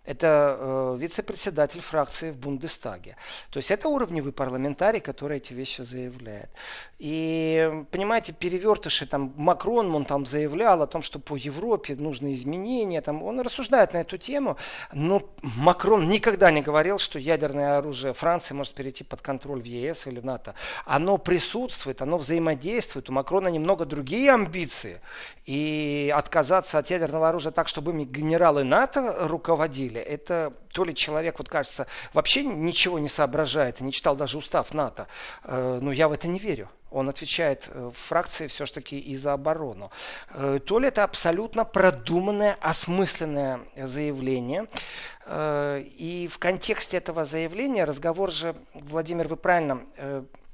Это 0.09 0.57
э, 0.57 0.97
вице-председатель 0.99 1.81
фракции 1.81 2.31
в 2.31 2.37
Бундестаге. 2.37 3.15
То 3.51 3.57
есть 3.57 3.69
это 3.69 3.89
уровневый 3.89 4.31
парламентарий, 4.31 5.01
который 5.01 5.37
эти 5.37 5.53
вещи 5.53 5.81
заявляет. 5.81 6.49
И, 6.99 7.85
понимаете, 7.91 8.33
перевертыши, 8.33 9.05
там, 9.05 9.33
Макрон, 9.37 9.95
он 9.95 10.03
там 10.03 10.25
заявлял 10.25 10.81
о 10.81 10.87
том, 10.87 11.01
что 11.01 11.17
по 11.17 11.37
Европе 11.37 11.95
нужны 11.95 12.33
изменения, 12.33 12.99
там, 12.99 13.23
он 13.23 13.39
рассуждает 13.39 13.93
на 13.93 13.99
эту 13.99 14.17
тему, 14.17 14.57
но 14.91 15.23
Макрон 15.41 16.09
никогда 16.09 16.51
не 16.51 16.61
говорил, 16.61 16.99
что 16.99 17.17
ядерное 17.17 17.77
оружие 17.77 18.11
Франции 18.11 18.53
может 18.53 18.73
перейти 18.73 19.05
под 19.05 19.21
контроль 19.21 19.61
в 19.61 19.65
ЕС 19.65 20.07
или 20.07 20.19
в 20.19 20.25
НАТО. 20.25 20.55
Оно 20.85 21.17
присутствует, 21.17 22.01
оно 22.01 22.17
взаимодействует, 22.17 23.09
у 23.09 23.13
Макрона 23.13 23.47
немного 23.47 23.85
другие 23.85 24.33
амбиции. 24.33 24.99
И 25.45 26.13
отказаться 26.13 26.79
от 26.79 26.89
ядерного 26.89 27.29
оружия 27.29 27.53
так, 27.53 27.69
чтобы 27.69 27.93
генералы 28.03 28.65
НАТО 28.65 29.15
руководили. 29.21 30.01
Это 30.01 30.53
то 30.73 30.83
ли 30.83 30.93
человек, 30.93 31.39
вот 31.39 31.47
кажется, 31.47 31.87
вообще 32.13 32.43
ничего 32.43 32.99
не 32.99 33.07
соображает 33.07 33.79
и 33.79 33.85
не 33.85 33.93
читал 33.93 34.17
даже 34.17 34.37
устав 34.37 34.73
НАТО. 34.73 35.07
Э, 35.45 35.79
но 35.81 35.93
я 35.93 36.09
в 36.09 36.11
это 36.11 36.27
не 36.27 36.39
верю. 36.39 36.69
Он 36.91 37.09
отвечает 37.09 37.69
э, 37.71 37.91
в 37.93 37.97
фракции 37.97 38.47
все-таки 38.47 38.99
и 38.99 39.17
за 39.17 39.33
оборону. 39.33 39.91
Э, 40.33 40.59
то 40.65 40.79
ли 40.79 40.87
это 40.87 41.03
абсолютно 41.03 41.65
продуманное, 41.65 42.57
осмысленное 42.61 43.61
заявление. 43.75 44.67
И 45.29 46.29
в 46.31 46.39
контексте 46.39 46.97
этого 46.97 47.25
заявления 47.25 47.83
разговор 47.83 48.31
же, 48.31 48.55
Владимир, 48.73 49.27
вы 49.27 49.35
правильно 49.35 49.85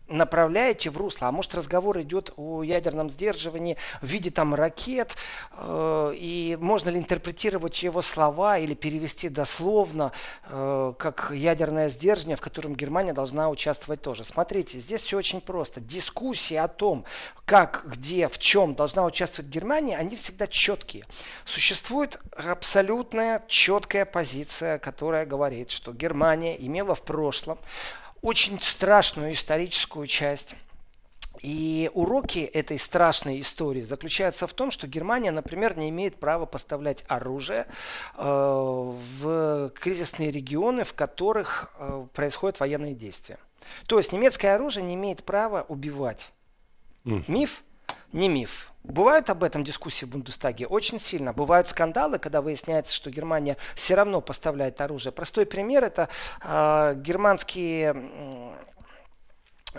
направляете 0.08 0.90
в 0.90 0.98
русло, 0.98 1.28
а 1.28 1.32
может 1.32 1.56
разговор 1.56 2.00
идет 2.02 2.32
о 2.38 2.64
ядерном 2.64 3.10
сдерживании 3.10 3.78
в 4.02 4.08
виде 4.08 4.30
там 4.30 4.54
ракет, 4.54 5.16
э, 5.58 6.14
и 6.16 6.58
можно 6.60 6.90
ли 6.90 7.00
интерпретировать 7.00 7.82
его 7.82 8.02
слова 8.02 8.58
или 8.58 8.74
перевести 8.74 9.30
дословно 9.30 10.12
э, 10.48 10.94
как 10.98 11.32
ядерное 11.34 11.90
сдерживание, 11.90 12.38
в 12.38 12.42
котором 12.42 12.76
Германия 12.76 13.14
должна 13.14 13.50
участвовать 13.50 14.02
тоже. 14.02 14.24
Смотрите, 14.24 14.80
здесь 14.80 15.04
все 15.04 15.18
очень 15.18 15.42
просто. 15.42 15.82
Дискуссии 15.82 16.56
о 16.56 16.68
том, 16.68 17.06
как, 17.46 17.86
где, 17.88 18.28
в 18.28 18.38
чем 18.38 18.74
должна 18.74 19.06
участвовать 19.06 19.50
Германия, 19.50 19.98
они 19.98 20.16
всегда 20.16 20.48
четкие. 20.48 21.06
Существует 21.46 22.20
абсолютная 22.36 23.44
четкая 23.48 24.06
позиция, 24.06 24.80
которая 24.80 25.26
говорит, 25.26 25.72
что 25.72 25.94
Германия 25.94 26.56
имела 26.64 26.96
в 26.96 27.02
прошлом 27.02 27.58
очень 28.26 28.60
страшную 28.60 29.34
историческую 29.34 30.08
часть. 30.08 30.56
И 31.42 31.92
уроки 31.94 32.40
этой 32.40 32.80
страшной 32.80 33.40
истории 33.40 33.82
заключаются 33.82 34.48
в 34.48 34.54
том, 34.54 34.72
что 34.72 34.88
Германия, 34.88 35.32
например, 35.32 35.78
не 35.78 35.90
имеет 35.90 36.16
права 36.16 36.48
поставлять 36.48 37.04
оружие 37.08 37.68
э, 38.18 38.24
в 38.24 39.70
кризисные 39.76 40.32
регионы, 40.32 40.84
в 40.84 40.94
которых 40.96 41.72
э, 41.78 42.08
происходят 42.14 42.60
военные 42.60 42.96
действия. 42.96 43.38
То 43.86 44.00
есть 44.00 44.12
немецкое 44.12 44.56
оружие 44.56 44.84
не 44.84 44.96
имеет 44.96 45.24
права 45.24 45.64
убивать. 45.68 46.32
Mm. 47.04 47.26
Миф? 47.28 47.64
Не 48.12 48.28
миф. 48.28 48.72
Бывают 48.88 49.30
об 49.30 49.44
этом 49.44 49.64
дискуссии 49.64 50.06
в 50.06 50.10
Бундестаге 50.10 50.68
очень 50.68 51.00
сильно. 51.00 51.34
Бывают 51.34 51.68
скандалы, 51.68 52.20
когда 52.20 52.42
выясняется, 52.42 52.94
что 52.94 53.10
Германия 53.10 53.58
все 53.76 53.96
равно 53.96 54.22
поставляет 54.22 54.80
оружие. 54.80 55.12
Простой 55.12 55.46
пример 55.46 55.84
это 55.84 56.08
э, 56.44 56.94
германские 56.98 58.56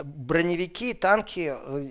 броневики, 0.04 0.94
танки 0.94 1.54
э, 1.56 1.88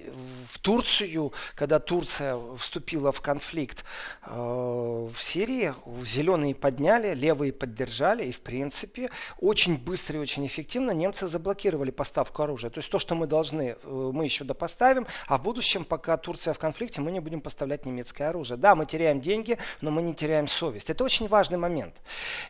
в 0.50 0.60
Турцию, 0.60 1.34
когда 1.56 1.80
Турция 1.80 2.38
вступила 2.58 3.12
в 3.12 3.22
конфликт 3.22 3.84
э, 4.24 4.32
в 4.36 5.16
Сирии, 5.20 5.74
зеленые 6.04 6.56
подняли, 6.56 7.14
левые 7.14 7.54
поддержали, 7.54 8.26
и 8.26 8.32
в 8.32 8.42
принципе 8.42 9.10
очень 9.40 9.78
быстро 9.78 10.18
и 10.18 10.22
очень 10.22 10.46
эффективно 10.46 10.92
немцы 10.92 11.28
заблокировали 11.28 11.92
поставку 11.92 12.44
оружия. 12.44 12.70
То 12.70 12.80
есть 12.80 12.90
то, 12.90 13.00
что 13.00 13.16
мы 13.16 13.28
должны, 13.28 13.76
э, 13.82 14.12
мы 14.14 14.26
еще 14.26 14.44
допоставим, 14.44 15.08
а 15.28 15.38
в 15.38 15.44
будущем, 15.44 15.86
пока 15.86 16.18
Турция 16.18 16.54
в 16.54 16.60
конфликте, 16.60 17.02
мы 17.02 17.12
не 17.12 17.20
будем 17.20 17.42
поставлять 17.42 17.86
немецкое 17.86 18.30
оружие. 18.30 18.58
Да, 18.58 18.76
мы 18.76 18.86
теряем 18.86 19.22
деньги, 19.22 19.58
но 19.82 19.92
мы 19.92 20.02
не 20.02 20.14
теряем 20.14 20.48
совесть. 20.48 20.90
Это 20.90 21.04
очень 21.04 21.28
важный 21.28 21.58
момент. 21.58 21.96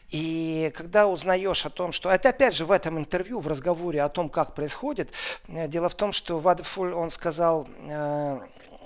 И 0.10 0.72
когда 0.76 1.08
узнаешь 1.08 1.66
о 1.66 1.70
том, 1.70 1.92
что 1.92 2.10
это 2.10 2.30
опять 2.30 2.56
же 2.56 2.66
в 2.66 2.72
этом 2.72 2.98
интервью, 2.98 3.40
в 3.40 3.48
разговоре 3.48 4.02
о 4.02 4.10
том, 4.10 4.30
как 4.30 4.56
происходит, 4.56 5.12
дело 5.48 5.90
в 5.90 5.96
том, 5.96 6.12
что 6.12 6.40
Вадфуль, 6.40 6.94
он 6.94 7.10
сказал, 7.10 7.68
э, 7.88 8.40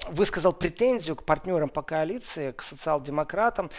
высказал 0.08 0.54
претензию 0.54 1.16
к 1.16 1.24
партнерам 1.24 1.70
по 1.70 1.82
коалиции, 1.82 2.52
к 2.52 2.62
социал-демократам, 2.62 3.70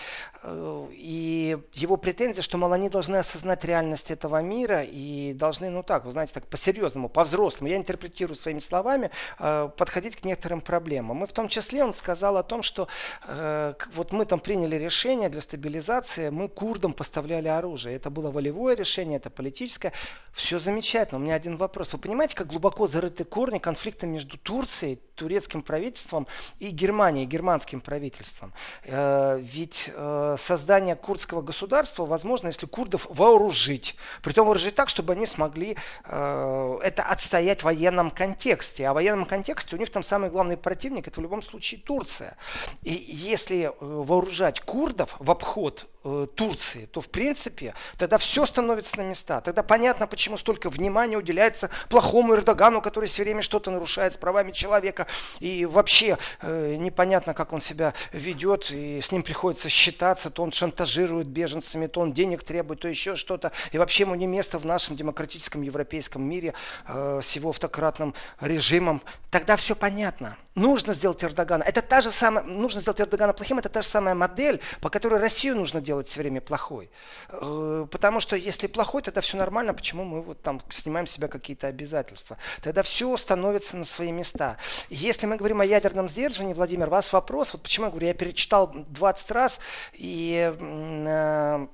э, 0.43 0.87
и 0.93 1.59
его 1.73 1.97
претензия, 1.97 2.43
что, 2.43 2.59
мол, 2.59 2.73
они 2.73 2.89
должны 2.89 3.17
осознать 3.17 3.65
реальность 3.65 4.11
этого 4.11 4.41
мира 4.43 4.83
и 4.83 5.33
должны, 5.35 5.71
ну 5.71 5.83
так, 5.83 6.05
вы 6.05 6.13
знаете, 6.13 6.35
так 6.35 6.47
по-серьезному, 6.47 7.09
по-взрослому, 7.09 7.71
я 7.71 7.77
интерпретирую 7.77 8.37
своими 8.37 8.59
словами, 8.59 9.11
э, 9.39 9.71
подходить 9.77 10.17
к 10.17 10.25
некоторым 10.25 10.61
проблемам. 10.61 11.25
И 11.25 11.27
в 11.27 11.33
том 11.33 11.49
числе 11.49 11.85
он 11.85 11.93
сказал 11.93 12.37
о 12.37 12.43
том, 12.43 12.63
что 12.63 12.89
э, 13.27 13.75
вот 13.95 14.13
мы 14.13 14.25
там 14.25 14.41
приняли 14.41 14.77
решение 14.77 15.29
для 15.29 15.41
стабилизации, 15.41 16.31
мы 16.31 16.49
курдам 16.49 16.93
поставляли 16.93 17.49
оружие. 17.49 17.97
Это 17.97 18.11
было 18.11 18.31
волевое 18.31 18.75
решение, 18.77 19.17
это 19.17 19.31
политическое. 19.31 19.93
Все 20.33 20.59
замечательно. 20.59 21.21
У 21.21 21.23
меня 21.23 21.35
один 21.35 21.57
вопрос. 21.57 21.93
Вы 21.93 21.99
понимаете, 21.99 22.35
как 22.37 22.47
глубоко 22.49 22.87
зарыты 22.87 23.25
корни 23.25 23.59
конфликта 23.59 24.07
между 24.07 24.39
Турцией, 24.39 25.01
турецким 25.15 25.63
правительством 25.63 26.10
и 26.59 26.71
Германией, 26.71 27.27
германским 27.27 27.81
правительством. 27.81 28.53
Э, 28.85 29.39
ведь 29.41 29.91
э, 29.95 30.37
создание 30.39 30.97
курдского 30.97 31.43
государства 31.43 32.07
возможно, 32.07 32.49
если 32.49 32.67
курдов 32.67 33.07
вооружить. 33.11 33.97
Притом 34.23 34.47
вооружить 34.47 34.75
так, 34.75 34.89
чтобы 34.89 35.13
они 35.13 35.27
смогли 35.27 35.77
э, 36.05 36.79
это 36.83 37.03
отстоять 37.03 37.61
в 37.61 37.65
военном 37.65 38.11
контексте. 38.11 38.87
А 38.87 38.93
в 38.93 38.95
военном 38.95 39.25
контексте 39.25 39.77
у 39.77 39.79
них 39.79 39.91
там 39.91 40.03
самый 40.03 40.31
главный 40.31 40.57
противник 40.57 41.09
это 41.09 41.21
в 41.21 41.23
любом 41.23 41.43
случае 41.43 41.81
Турция. 41.81 42.37
И 42.83 42.93
если 42.93 43.73
вооружать 43.81 44.61
курдов 44.61 45.17
в 45.19 45.31
обход 45.31 45.87
Турции, 46.35 46.87
то 46.87 47.01
в 47.01 47.11
принципе 47.11 47.75
тогда 47.99 48.17
все 48.17 48.47
становится 48.47 48.97
на 48.97 49.03
места. 49.03 49.41
Тогда 49.43 49.63
понятно, 49.63 50.07
почему 50.07 50.39
столько 50.39 50.71
внимания 50.71 51.19
уделяется 51.19 51.69
плохому 51.91 52.35
Эрдогану, 52.35 52.81
который 52.81 53.07
все 53.07 53.23
время 53.23 53.43
что-то 53.43 53.71
нарушает 53.71 54.15
с 54.15 54.17
правами 54.17 54.53
человека. 54.53 55.07
И 55.41 55.67
вообще 55.67 56.17
э, 56.41 56.77
непонятно, 56.77 57.35
как 57.35 57.53
он 57.53 57.61
себя 57.61 57.93
ведет, 58.13 58.71
и 58.71 59.01
с 59.01 59.13
ним 59.13 59.23
приходится 59.23 59.69
считаться, 59.69 60.31
то 60.31 60.43
он 60.43 60.53
шантажирует 60.53 61.27
беженцами, 61.27 61.87
то 61.87 62.01
он 62.01 62.13
денег 62.15 62.45
требует, 62.45 62.81
то 62.81 62.89
еще 62.89 63.17
что-то. 63.17 63.53
И 63.73 63.79
вообще 63.79 64.05
ему 64.05 64.15
не 64.15 64.27
место 64.27 64.59
в 64.59 64.65
нашем 64.65 64.97
демократическом 64.97 65.61
европейском 65.61 66.23
мире 66.23 66.55
э, 66.87 67.21
с 67.23 67.33
его 67.33 67.51
автократным 67.51 68.15
режимом. 68.41 69.03
Тогда 69.31 69.57
все 69.57 69.77
понятно 69.77 70.39
нужно 70.55 70.93
сделать 70.93 71.23
Эрдогана. 71.23 71.63
Это 71.63 71.83
та 71.83 72.01
же 72.01 72.11
самая, 72.11 72.45
нужно 72.45 72.81
сделать 72.81 73.01
Эрдогана 73.01 73.33
плохим, 73.33 73.59
это 73.59 73.69
та 73.69 73.83
же 73.83 73.89
самая 73.89 74.15
модель, 74.15 74.61
по 74.81 74.91
которой 74.91 75.21
Россию 75.21 75.57
нужно 75.57 75.81
делать 75.81 76.09
все 76.09 76.21
время 76.21 76.41
плохой. 76.41 76.91
Э, 77.29 77.87
потому 77.91 78.21
что 78.21 78.37
если 78.37 78.67
плохой, 78.67 79.03
тогда 79.03 79.21
все 79.21 79.37
нормально, 79.37 79.75
почему 79.75 80.05
мы 80.05 80.23
вот 80.23 80.43
там 80.43 80.61
снимаем 80.69 81.07
с 81.07 81.13
себя 81.13 81.29
какие-то 81.29 81.69
обязательства. 81.69 82.37
Тогда 82.63 82.83
все 82.83 83.17
становится 83.17 83.77
на 83.77 83.85
свои 83.85 84.13
места. 84.13 84.57
Если 84.89 85.27
мы 85.27 85.37
говорим 85.37 85.61
о 85.61 85.65
ядерном 85.65 86.09
сдерживании, 86.09 86.55
Владимир, 86.55 86.89
у 86.89 86.91
вас 86.91 87.13
вопрос, 87.13 87.53
вот 87.53 87.63
почему 87.63 87.87
я 87.87 87.91
говорю, 87.91 88.07
я 88.09 88.15
перечитал 88.15 88.73
20 88.73 89.31
раз 89.31 89.61
и 89.95 90.53
э, 90.59 91.67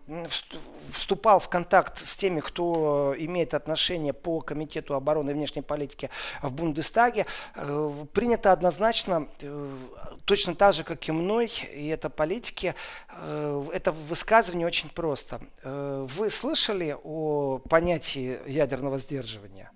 вступал 0.91 1.41
в 1.41 1.49
контакт 1.49 2.07
с 2.07 2.17
теми, 2.17 2.41
кто 2.41 3.15
имеет 3.19 3.55
отношение 3.55 4.13
по 4.13 4.41
Комитету 4.41 4.95
обороны 4.95 5.31
и 5.31 5.35
внешней 5.35 5.63
политики 5.63 6.11
в 6.43 6.53
Бундестаге, 6.53 7.27
э, 7.55 8.05
принято 8.13 8.53
однозначно 8.53 8.66
однозначно, 8.67 9.29
э, 9.41 9.77
точно 10.25 10.55
так 10.55 10.75
же, 10.75 10.83
как 10.83 11.09
и 11.09 11.13
мной, 11.13 11.53
и 11.73 11.87
это 11.87 12.11
политики, 12.11 12.75
э, 13.11 13.65
это 13.73 13.93
высказывание 13.93 14.67
очень 14.67 14.89
просто. 14.89 15.41
Э, 15.63 16.07
вы 16.17 16.31
слышали 16.31 16.97
о 17.05 17.59
понятии 17.59 18.41
ядерного 18.47 18.99
сдерживания? 18.99 19.71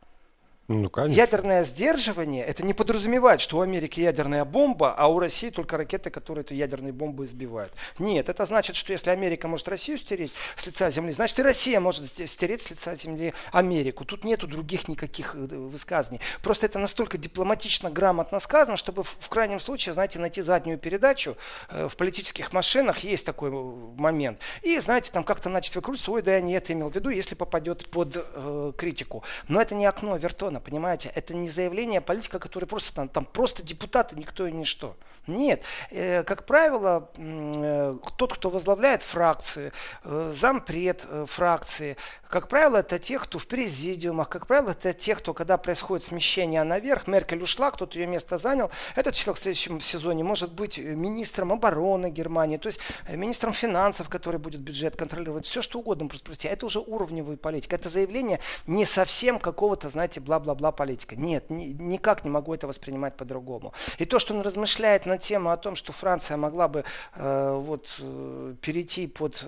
Ну, 0.72 0.88
конечно. 0.88 1.20
Ядерное 1.20 1.64
сдерживание, 1.64 2.44
это 2.44 2.64
не 2.64 2.74
подразумевает, 2.74 3.40
что 3.40 3.58
у 3.58 3.60
Америки 3.60 3.98
ядерная 3.98 4.44
бомба, 4.44 4.94
а 4.96 5.08
у 5.08 5.18
России 5.18 5.50
только 5.50 5.76
ракеты, 5.76 6.10
которые 6.10 6.44
эту 6.44 6.54
ядерную 6.54 6.94
бомбу 6.94 7.24
избивают. 7.24 7.72
Нет, 7.98 8.28
это 8.28 8.44
значит, 8.44 8.76
что 8.76 8.92
если 8.92 9.10
Америка 9.10 9.48
может 9.48 9.66
Россию 9.66 9.98
стереть 9.98 10.32
с 10.54 10.64
лица 10.64 10.88
земли, 10.92 11.10
значит 11.10 11.36
и 11.40 11.42
Россия 11.42 11.80
может 11.80 12.06
стереть 12.06 12.62
с 12.62 12.70
лица 12.70 12.94
земли 12.94 13.34
Америку. 13.50 14.04
Тут 14.04 14.22
нету 14.22 14.46
других 14.46 14.86
никаких 14.86 15.34
э, 15.34 15.38
высказаний. 15.38 16.20
Просто 16.40 16.66
это 16.66 16.78
настолько 16.78 17.18
дипломатично, 17.18 17.90
грамотно 17.90 18.38
сказано, 18.38 18.76
чтобы 18.76 19.02
в, 19.02 19.28
крайнем 19.28 19.58
случае, 19.58 19.94
знаете, 19.94 20.20
найти 20.20 20.40
заднюю 20.40 20.78
передачу. 20.78 21.36
Э, 21.68 21.88
в 21.88 21.96
политических 21.96 22.52
машинах 22.52 23.00
есть 23.00 23.26
такой 23.26 23.50
э, 23.50 23.52
момент. 23.96 24.38
И, 24.62 24.78
знаете, 24.78 25.10
там 25.10 25.24
как-то 25.24 25.48
начать 25.48 25.74
выкрутиться, 25.74 26.12
ой, 26.12 26.22
да 26.22 26.36
я 26.36 26.40
не 26.40 26.52
это 26.52 26.72
имел 26.74 26.90
в 26.90 26.94
виду, 26.94 27.10
если 27.10 27.34
попадет 27.34 27.90
под 27.90 28.16
э, 28.16 28.72
критику. 28.78 29.24
Но 29.48 29.60
это 29.60 29.74
не 29.74 29.84
окно 29.84 30.16
Вертона 30.16 30.59
понимаете? 30.60 31.10
Это 31.14 31.34
не 31.34 31.48
заявление 31.48 32.00
политика, 32.00 32.38
который 32.38 32.66
просто 32.66 32.94
там, 32.94 33.08
там 33.08 33.24
просто 33.24 33.62
депутаты, 33.62 34.16
никто 34.16 34.46
и 34.46 34.52
ничто. 34.52 34.96
Нет, 35.26 35.64
э, 35.90 36.22
как 36.24 36.46
правило, 36.46 37.10
э, 37.16 37.94
тот, 38.16 38.34
кто 38.34 38.48
возглавляет 38.48 39.02
фракции, 39.02 39.72
э, 40.04 40.32
зампред 40.34 41.06
фракции, 41.26 41.96
как 42.28 42.48
правило, 42.48 42.78
это 42.78 42.98
те, 42.98 43.18
кто 43.18 43.38
в 43.38 43.46
президиумах, 43.46 44.28
как 44.28 44.46
правило, 44.46 44.70
это 44.70 44.92
те, 44.92 45.14
кто, 45.14 45.34
когда 45.34 45.58
происходит 45.58 46.06
смещение 46.06 46.62
наверх, 46.62 47.06
Меркель 47.06 47.42
ушла, 47.42 47.70
кто-то 47.70 47.98
ее 47.98 48.06
место 48.06 48.38
занял, 48.38 48.70
этот 48.94 49.14
человек 49.14 49.38
в 49.38 49.42
следующем 49.42 49.80
сезоне 49.80 50.24
может 50.24 50.52
быть 50.52 50.78
министром 50.78 51.52
обороны 51.52 52.10
Германии, 52.10 52.56
то 52.56 52.68
есть 52.68 52.80
министром 53.08 53.52
финансов, 53.52 54.08
который 54.08 54.38
будет 54.38 54.60
бюджет 54.60 54.96
контролировать, 54.96 55.44
все 55.44 55.60
что 55.60 55.80
угодно 55.80 56.06
просто 56.06 56.26
пройти. 56.26 56.48
Это 56.48 56.66
уже 56.66 56.78
уровневая 56.78 57.36
политика. 57.36 57.74
Это 57.74 57.88
заявление 57.88 58.38
не 58.66 58.86
совсем 58.86 59.38
какого-то, 59.38 59.90
знаете, 59.90 60.20
бла-бла-бла 60.20 60.70
политика. 60.72 61.16
Нет, 61.16 61.50
ни, 61.50 61.64
никак 61.64 62.24
не 62.24 62.30
могу 62.30 62.54
это 62.54 62.66
воспринимать 62.66 63.16
по-другому. 63.16 63.72
И 63.98 64.04
то, 64.04 64.18
что 64.18 64.34
он 64.34 64.42
размышляет 64.42 65.06
на 65.10 65.18
тему 65.18 65.50
о 65.50 65.56
том, 65.56 65.76
что 65.76 65.92
Франция 65.92 66.36
могла 66.36 66.68
бы 66.68 66.84
э, 67.14 67.52
вот, 67.54 67.96
э, 67.98 68.54
перейти 68.62 69.06
под... 69.06 69.44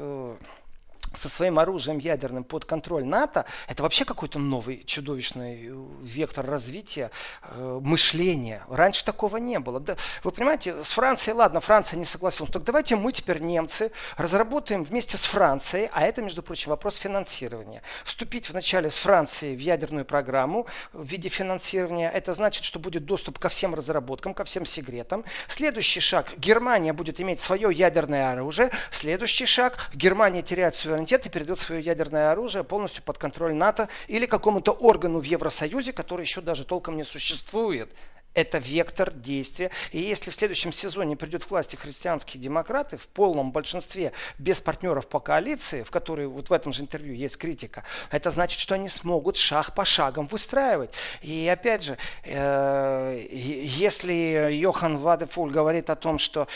Со 1.15 1.29
своим 1.29 1.59
оружием 1.59 1.99
ядерным 1.99 2.45
под 2.45 2.65
контроль 2.65 3.05
НАТО, 3.05 3.45
это 3.69 3.83
вообще 3.83 4.05
какой-то 4.05 4.39
новый 4.39 4.83
чудовищный 4.85 5.69
э, 5.69 5.87
вектор 6.03 6.47
развития 6.47 7.11
э, 7.43 7.81
мышления. 7.83 8.65
Раньше 8.69 9.05
такого 9.05 9.37
не 9.37 9.59
было. 9.59 9.79
Да, 9.79 9.97
вы 10.25 10.31
понимаете, 10.31 10.83
с 10.83 10.93
Францией, 10.93 11.37
ладно, 11.37 11.61
Франция 11.61 11.99
не 11.99 12.05
согласилась, 12.05 12.51
так 12.51 12.65
давайте 12.65 12.97
мы 12.97 13.13
теперь, 13.13 13.41
немцы, 13.41 13.93
разработаем 14.17 14.85
вместе 14.85 15.17
с 15.17 15.25
Францией, 15.25 15.91
а 15.93 16.03
это, 16.03 16.23
между 16.23 16.43
прочим, 16.43 16.71
вопрос 16.71 16.97
финансирования. 16.97 17.83
Вступить 18.05 18.49
вначале 18.51 18.91
с 18.91 18.97
Францией 18.97 19.55
в 19.55 19.61
ядерную 19.61 20.05
программу 20.05 20.67
в 20.93 21.05
виде 21.05 21.29
финансирования, 21.29 22.11
это 22.11 22.35
значит, 22.35 22.65
что 22.65 22.79
будет 22.79 23.05
доступ 23.05 23.39
ко 23.39 23.49
всем 23.49 23.75
разработкам, 23.75 24.35
ко 24.35 24.45
всем 24.45 24.65
секретам. 24.65 25.25
Следующий 25.49 26.01
шаг, 26.01 26.33
Германия 26.39 26.93
будет 26.93 27.21
иметь 27.21 27.41
свое 27.41 27.71
ядерное 27.73 28.33
оружие. 28.33 28.71
Следующий 28.91 29.47
шаг, 29.47 29.91
Германия 29.95 30.43
теряет 30.43 30.75
суверенитет 30.75 31.02
суверенитет 31.03 31.27
и 31.27 31.31
передает 31.31 31.59
свое 31.59 31.83
ядерное 31.83 32.33
оружие 32.33 32.65
полностью 32.65 33.03
под 33.03 33.19
контроль 33.19 33.55
НАТО 33.55 33.89
или 34.09 34.27
какому-то 34.27 34.73
органу 34.73 35.21
в 35.21 35.25
Евросоюзе, 35.25 35.93
который 35.93 36.23
еще 36.23 36.41
даже 36.41 36.65
толком 36.65 36.97
не 36.97 37.05
существует. 37.05 37.91
Это 38.35 38.57
вектор 38.57 39.11
действия. 39.11 39.71
И 39.91 40.01
если 40.01 40.31
в 40.31 40.35
следующем 40.35 40.73
сезоне 40.73 41.17
придет 41.17 41.45
к 41.45 41.51
власти 41.51 41.77
христианские 41.77 42.41
демократы 42.41 42.97
в 42.97 43.07
полном 43.09 43.53
большинстве 43.53 44.13
без 44.39 44.59
партнеров 44.59 45.07
по 45.07 45.21
коалиции, 45.21 45.83
в 45.83 45.91
которой 45.91 46.27
вот 46.27 46.49
в 46.49 46.53
этом 46.53 46.73
же 46.73 46.81
интервью 46.81 47.15
есть 47.15 47.37
критика, 47.37 47.85
это 48.11 48.31
значит, 48.31 48.59
что 48.59 48.75
они 48.75 48.89
смогут 48.89 49.37
шаг 49.37 49.75
по 49.75 49.85
шагам 49.85 50.29
выстраивать. 50.29 50.91
И 51.21 51.47
опять 51.47 51.83
же, 51.83 51.99
э, 52.25 53.27
если 53.31 54.51
Йохан 54.51 54.97
Вадефуль 54.97 55.51
говорит 55.51 55.91
о 55.91 55.97
том, 55.97 56.19
что 56.19 56.49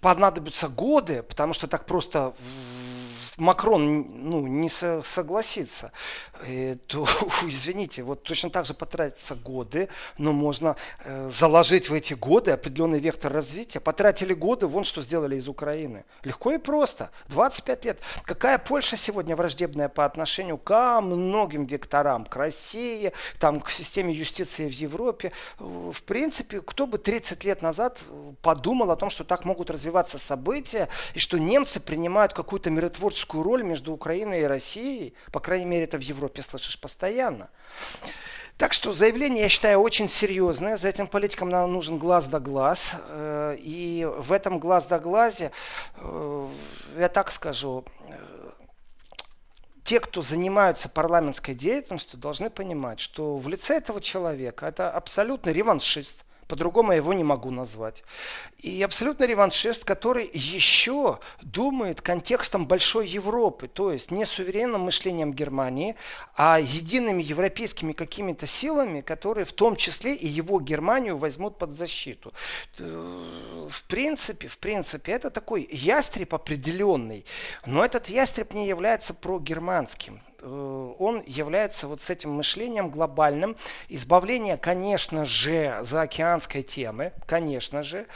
понадобятся 0.00 0.68
годы, 0.68 1.22
потому 1.22 1.52
что 1.52 1.66
так 1.66 1.84
просто 1.84 2.32
Макрон 3.38 4.28
ну, 4.28 4.46
не 4.46 4.68
со, 4.68 5.02
согласится, 5.02 5.92
э, 6.46 6.76
то, 6.86 7.06
извините, 7.42 8.02
вот 8.02 8.22
точно 8.22 8.50
так 8.50 8.66
же 8.66 8.74
потратятся 8.74 9.34
годы, 9.34 9.88
но 10.18 10.32
можно 10.32 10.76
э, 11.04 11.28
заложить 11.28 11.88
в 11.88 11.94
эти 11.94 12.14
годы 12.14 12.50
определенный 12.50 13.00
вектор 13.00 13.32
развития. 13.32 13.80
Потратили 13.80 14.34
годы, 14.34 14.66
вон 14.66 14.84
что 14.84 15.02
сделали 15.02 15.36
из 15.36 15.48
Украины. 15.48 16.04
Легко 16.24 16.52
и 16.52 16.58
просто. 16.58 17.10
25 17.28 17.84
лет. 17.84 18.00
Какая 18.24 18.58
Польша 18.58 18.96
сегодня 18.96 19.34
враждебная 19.34 19.88
по 19.88 20.04
отношению 20.04 20.58
к 20.58 21.00
многим 21.00 21.64
векторам, 21.64 22.26
к 22.26 22.36
России, 22.36 23.12
там, 23.38 23.60
к 23.60 23.70
системе 23.70 24.12
юстиции 24.12 24.68
в 24.68 24.72
Европе. 24.72 25.32
В 25.58 26.02
принципе, 26.04 26.60
кто 26.60 26.86
бы 26.86 26.98
30 26.98 27.44
лет 27.44 27.62
назад 27.62 28.00
подумал 28.42 28.90
о 28.90 28.96
том, 28.96 29.10
что 29.10 29.24
так 29.24 29.44
могут 29.44 29.70
развиваться 29.70 30.18
события, 30.18 30.88
и 31.14 31.18
что 31.18 31.38
немцы 31.38 31.80
принимают 31.80 32.34
какую-то 32.34 32.70
миротворческую 32.70 33.21
политическую 33.22 33.42
роль 33.42 33.62
между 33.62 33.92
Украиной 33.92 34.42
и 34.42 34.44
Россией. 34.44 35.14
По 35.30 35.40
крайней 35.40 35.66
мере, 35.66 35.84
это 35.84 35.98
в 35.98 36.02
Европе 36.02 36.42
слышишь 36.42 36.78
постоянно. 36.78 37.48
Так 38.58 38.72
что 38.72 38.92
заявление, 38.92 39.42
я 39.42 39.48
считаю, 39.48 39.80
очень 39.80 40.08
серьезное. 40.08 40.76
За 40.76 40.88
этим 40.88 41.06
политикам 41.06 41.48
нам 41.48 41.72
нужен 41.72 41.98
глаз 41.98 42.26
да 42.26 42.38
глаз. 42.38 42.94
Э, 43.08 43.56
и 43.58 44.06
в 44.18 44.32
этом 44.32 44.58
глаз 44.58 44.86
да 44.86 44.98
глазе, 44.98 45.50
э, 45.96 46.48
я 46.98 47.08
так 47.08 47.32
скажу, 47.32 47.84
э, 48.08 48.14
те, 49.84 49.98
кто 50.00 50.22
занимаются 50.22 50.88
парламентской 50.88 51.54
деятельностью, 51.54 52.18
должны 52.18 52.50
понимать, 52.50 53.00
что 53.00 53.36
в 53.36 53.48
лице 53.48 53.76
этого 53.78 54.00
человека 54.00 54.66
это 54.66 54.90
абсолютно 54.90 55.50
реваншист– 55.50 56.24
по-другому 56.52 56.92
я 56.92 56.98
его 56.98 57.14
не 57.14 57.24
могу 57.24 57.50
назвать. 57.50 58.04
И 58.58 58.82
абсолютно 58.82 59.24
реваншист, 59.24 59.86
который 59.86 60.30
еще 60.34 61.18
думает 61.40 62.02
контекстом 62.02 62.66
большой 62.66 63.08
Европы, 63.08 63.68
то 63.68 63.90
есть 63.90 64.10
не 64.10 64.26
суверенным 64.26 64.82
мышлением 64.82 65.32
Германии, 65.32 65.96
а 66.36 66.60
едиными 66.60 67.22
европейскими 67.22 67.92
какими-то 67.94 68.46
силами, 68.46 69.00
которые 69.00 69.46
в 69.46 69.54
том 69.54 69.76
числе 69.76 70.14
и 70.14 70.28
его 70.28 70.60
Германию 70.60 71.16
возьмут 71.16 71.56
под 71.56 71.70
защиту. 71.70 72.34
Э, 72.78 73.68
в 73.70 73.84
принципе, 73.84 74.46
в 74.48 74.58
принципе, 74.58 75.12
это 75.12 75.30
такой 75.30 75.66
ястреб 75.72 76.34
определенный, 76.34 77.24
но 77.64 77.82
этот 77.82 78.10
ястреб 78.10 78.52
не 78.52 78.68
является 78.68 79.14
прогерманским. 79.14 80.20
Э, 80.42 80.94
он 80.98 81.22
является 81.26 81.86
вот 81.86 82.00
с 82.00 82.10
этим 82.10 82.32
мышлением 82.32 82.90
глобальным. 82.90 83.56
Избавление, 83.88 84.56
конечно 84.56 85.24
же, 85.24 85.78
заокеанской 85.82 86.62
темы, 86.62 87.12
конечно 87.26 87.82
же. 87.82 88.06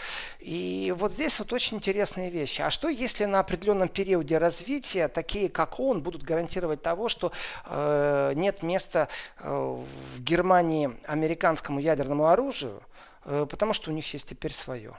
И 0.40 0.92
вот 0.96 1.12
здесь 1.12 1.38
вот 1.38 1.52
очень 1.52 1.76
интересные 1.76 2.30
вещи. 2.30 2.62
А 2.62 2.70
что, 2.70 2.88
если 2.88 3.24
на 3.24 3.40
определенном 3.40 3.88
периоде 3.88 4.38
развития 4.38 5.08
такие, 5.08 5.48
как 5.48 5.78
он, 5.78 6.02
будут 6.02 6.22
гарантировать 6.22 6.82
того, 6.82 7.08
что 7.08 7.32
э, 7.64 8.32
нет 8.34 8.62
места 8.62 9.08
э, 9.38 9.48
в 9.48 10.20
Германии 10.20 10.90
американскому 11.06 11.78
ядерному 11.78 12.26
оружию, 12.28 12.82
э, 13.24 13.46
потому 13.48 13.72
что 13.72 13.90
у 13.90 13.94
них 13.94 14.12
есть 14.12 14.28
теперь 14.28 14.52
свое. 14.52 14.94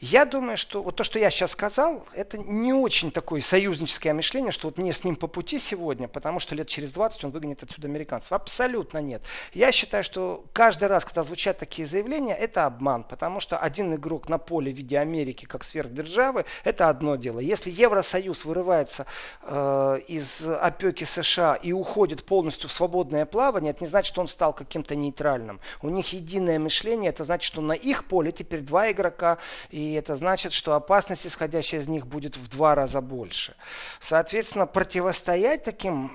Я 0.00 0.24
думаю, 0.24 0.56
что 0.56 0.80
вот 0.84 0.94
то, 0.94 1.02
что 1.02 1.18
я 1.18 1.28
сейчас 1.28 1.52
сказал, 1.52 2.06
это 2.12 2.38
не 2.38 2.72
очень 2.72 3.10
такое 3.10 3.40
союзническое 3.40 4.14
мышление, 4.14 4.52
что 4.52 4.68
вот 4.68 4.78
мне 4.78 4.92
с 4.92 5.02
ним 5.02 5.16
по 5.16 5.26
пути 5.26 5.58
сегодня, 5.58 6.06
потому 6.06 6.38
что 6.38 6.54
лет 6.54 6.68
через 6.68 6.92
20 6.92 7.24
он 7.24 7.30
выгонит 7.32 7.64
отсюда 7.64 7.88
американцев. 7.88 8.32
Абсолютно 8.32 8.98
нет. 8.98 9.22
Я 9.52 9.72
считаю, 9.72 10.04
что 10.04 10.44
каждый 10.52 10.86
раз, 10.86 11.04
когда 11.04 11.24
звучат 11.24 11.58
такие 11.58 11.84
заявления, 11.84 12.36
это 12.36 12.64
обман, 12.66 13.02
потому 13.02 13.40
что 13.40 13.58
один 13.58 13.92
игрок 13.92 14.28
на 14.28 14.38
поле 14.38 14.72
в 14.72 14.76
виде 14.76 14.96
Америки 15.00 15.46
как 15.46 15.64
сверхдержавы, 15.64 16.44
это 16.62 16.88
одно 16.88 17.16
дело. 17.16 17.40
Если 17.40 17.68
Евросоюз 17.68 18.44
вырывается 18.44 19.04
э, 19.42 20.00
из 20.06 20.46
опеки 20.46 21.02
США 21.02 21.56
и 21.56 21.72
уходит 21.72 22.24
полностью 22.24 22.68
в 22.68 22.72
свободное 22.72 23.26
плавание, 23.26 23.72
это 23.72 23.82
не 23.82 23.88
значит, 23.88 24.12
что 24.12 24.20
он 24.20 24.28
стал 24.28 24.52
каким-то 24.52 24.94
нейтральным. 24.94 25.58
У 25.82 25.88
них 25.88 26.12
единое 26.12 26.60
мышление, 26.60 27.10
это 27.10 27.24
значит, 27.24 27.48
что 27.48 27.60
на 27.60 27.72
их 27.72 28.04
поле 28.04 28.30
теперь 28.30 28.60
два 28.60 28.92
игрока 28.92 29.38
и 29.70 29.87
и 29.88 29.94
это 29.94 30.16
значит, 30.16 30.52
что 30.52 30.74
опасность, 30.74 31.26
исходящая 31.26 31.80
из 31.80 31.88
них, 31.88 32.06
будет 32.06 32.36
в 32.36 32.48
два 32.48 32.74
раза 32.74 33.00
больше. 33.00 33.54
Соответственно, 34.00 34.66
противостоять 34.66 35.64
таким 35.64 36.10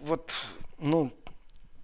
вот, 0.00 0.32
ну, 0.78 1.10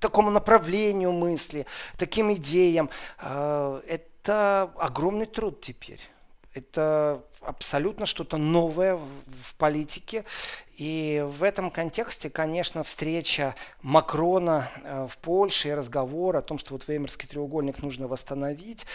такому 0.01 0.31
направлению 0.31 1.13
мысли, 1.13 1.67
таким 1.97 2.33
идеям, 2.35 2.91
э, 3.21 3.81
это 3.87 4.71
огромный 4.77 5.27
труд 5.27 5.61
теперь. 5.61 6.01
Это 6.55 7.23
абсолютно 7.41 8.07
что-то 8.07 8.37
новое 8.37 8.97
в 8.97 9.55
политике. 9.59 10.25
И 10.77 11.25
в 11.29 11.43
этом 11.43 11.71
контексте, 11.71 12.31
конечно, 12.31 12.83
встреча 12.83 13.55
Макрона 13.83 14.71
э, 14.83 15.07
в 15.09 15.19
Польше 15.19 15.69
и 15.69 15.75
разговор 15.75 16.37
о 16.37 16.43
том, 16.43 16.59
что 16.59 16.73
вот 16.75 16.89
Веймарский 16.89 17.29
треугольник 17.29 17.83
нужно 17.83 18.09
восстановить, 18.09 18.87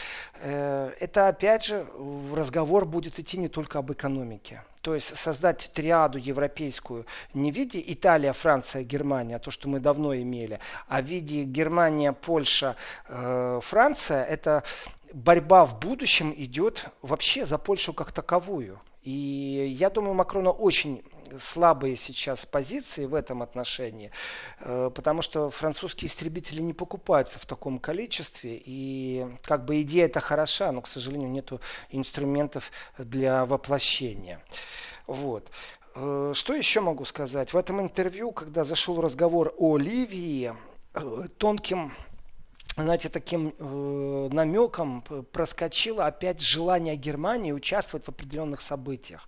э, 0.41 0.91
это 0.99 1.29
опять 1.29 1.65
же 1.65 1.87
разговор 2.33 2.85
будет 2.85 3.19
идти 3.19 3.37
не 3.37 3.47
только 3.47 3.79
об 3.79 3.91
экономике. 3.91 4.63
То 4.81 4.95
есть 4.95 5.17
создать 5.17 5.71
триаду 5.73 6.17
европейскую 6.17 7.05
не 7.33 7.51
в 7.51 7.55
виде 7.55 7.83
Италия, 7.85 8.31
Франция, 8.31 8.83
Германия, 8.83 9.37
то, 9.39 9.51
что 9.51 9.67
мы 9.67 9.79
давно 9.79 10.15
имели, 10.15 10.59
а 10.87 11.01
в 11.01 11.05
виде 11.05 11.43
Германия, 11.43 12.13
Польша, 12.13 12.75
э, 13.07 13.59
Франция, 13.61 14.23
это 14.23 14.63
борьба 15.13 15.65
в 15.65 15.79
будущем 15.79 16.33
идет 16.35 16.85
вообще 17.01 17.45
за 17.45 17.57
Польшу 17.57 17.93
как 17.93 18.11
таковую. 18.11 18.79
И 19.03 19.75
я 19.77 19.89
думаю, 19.89 20.13
Макрона 20.13 20.51
очень 20.51 21.03
слабые 21.37 21.95
сейчас 21.95 22.45
позиции 22.45 23.05
в 23.05 23.13
этом 23.13 23.41
отношении, 23.41 24.11
э, 24.59 24.89
потому 24.93 25.21
что 25.21 25.49
французские 25.49 26.09
истребители 26.09 26.61
не 26.61 26.73
покупаются 26.73 27.39
в 27.39 27.45
таком 27.45 27.79
количестве, 27.79 28.61
и 28.63 29.27
как 29.43 29.65
бы 29.65 29.81
идея 29.81 30.05
это 30.05 30.19
хороша, 30.19 30.71
но, 30.71 30.81
к 30.81 30.87
сожалению, 30.87 31.29
нет 31.29 31.51
инструментов 31.91 32.71
для 32.97 33.45
воплощения. 33.45 34.41
Вот. 35.07 35.49
Э, 35.95 36.31
что 36.33 36.53
еще 36.53 36.81
могу 36.81 37.05
сказать? 37.05 37.53
В 37.53 37.57
этом 37.57 37.81
интервью, 37.81 38.31
когда 38.31 38.63
зашел 38.63 39.01
разговор 39.01 39.53
о 39.57 39.77
Ливии, 39.77 40.53
э, 40.93 41.27
тонким 41.37 41.93
знаете, 42.83 43.09
таким 43.09 43.53
э, 43.57 44.29
намеком 44.31 45.03
проскочило 45.31 46.05
опять 46.05 46.41
желание 46.41 46.95
Германии 46.95 47.51
участвовать 47.51 48.05
в 48.05 48.09
определенных 48.09 48.61
событиях. 48.61 49.27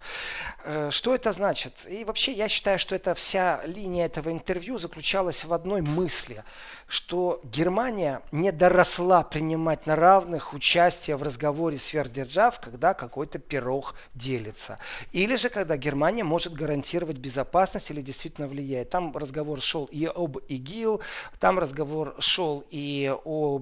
Э, 0.64 0.90
что 0.92 1.16
это 1.16 1.32
значит? 1.32 1.74
И 1.90 2.04
вообще 2.06 2.34
я 2.34 2.48
считаю, 2.48 2.80
что 2.80 2.96
эта 2.96 3.14
вся 3.14 3.62
линия 3.66 4.06
этого 4.06 4.32
интервью 4.32 4.78
заключалась 4.78 5.44
в 5.44 5.54
одной 5.54 5.82
мысли, 5.82 6.44
что 6.92 7.40
Германия 7.46 8.22
не 8.34 8.52
доросла 8.52 9.24
принимать 9.24 9.86
на 9.86 9.96
равных 9.96 10.54
участие 10.54 11.16
в 11.16 11.24
разговоре 11.24 11.78
сверхдержав, 11.78 12.60
когда 12.60 12.94
какой-то 12.94 13.40
пирог 13.40 13.96
делится. 14.14 14.78
Или 15.14 15.38
же 15.38 15.48
когда 15.48 15.78
Германия 15.78 16.26
может 16.26 16.52
гарантировать 16.52 17.16
безопасность 17.16 17.92
или 17.92 18.02
действительно 18.02 18.50
влияет. 18.50 18.90
Там 18.90 19.16
разговор 19.16 19.62
шел 19.62 19.86
и 19.86 20.06
об 20.06 20.38
ИГИЛ, 20.50 21.00
там 21.40 21.60
разговор 21.60 22.14
шел 22.20 22.66
и 22.70 23.10
о 23.24 23.62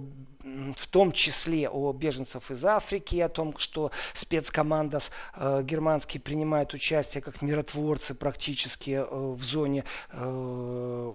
в 0.75 0.87
том 0.87 1.11
числе 1.11 1.69
о 1.69 1.91
беженцев 1.91 2.49
из 2.49 2.63
Африки, 2.63 3.19
о 3.19 3.29
том, 3.29 3.57
что 3.57 3.91
спецкоманда 4.13 4.99
э, 5.35 5.61
германский 5.63 6.17
принимает 6.17 6.73
участие 6.73 7.21
как 7.21 7.41
миротворцы 7.41 8.15
практически 8.15 8.91
э, 8.91 9.05
в 9.05 9.43
зоне 9.43 9.83
э, 10.11 11.13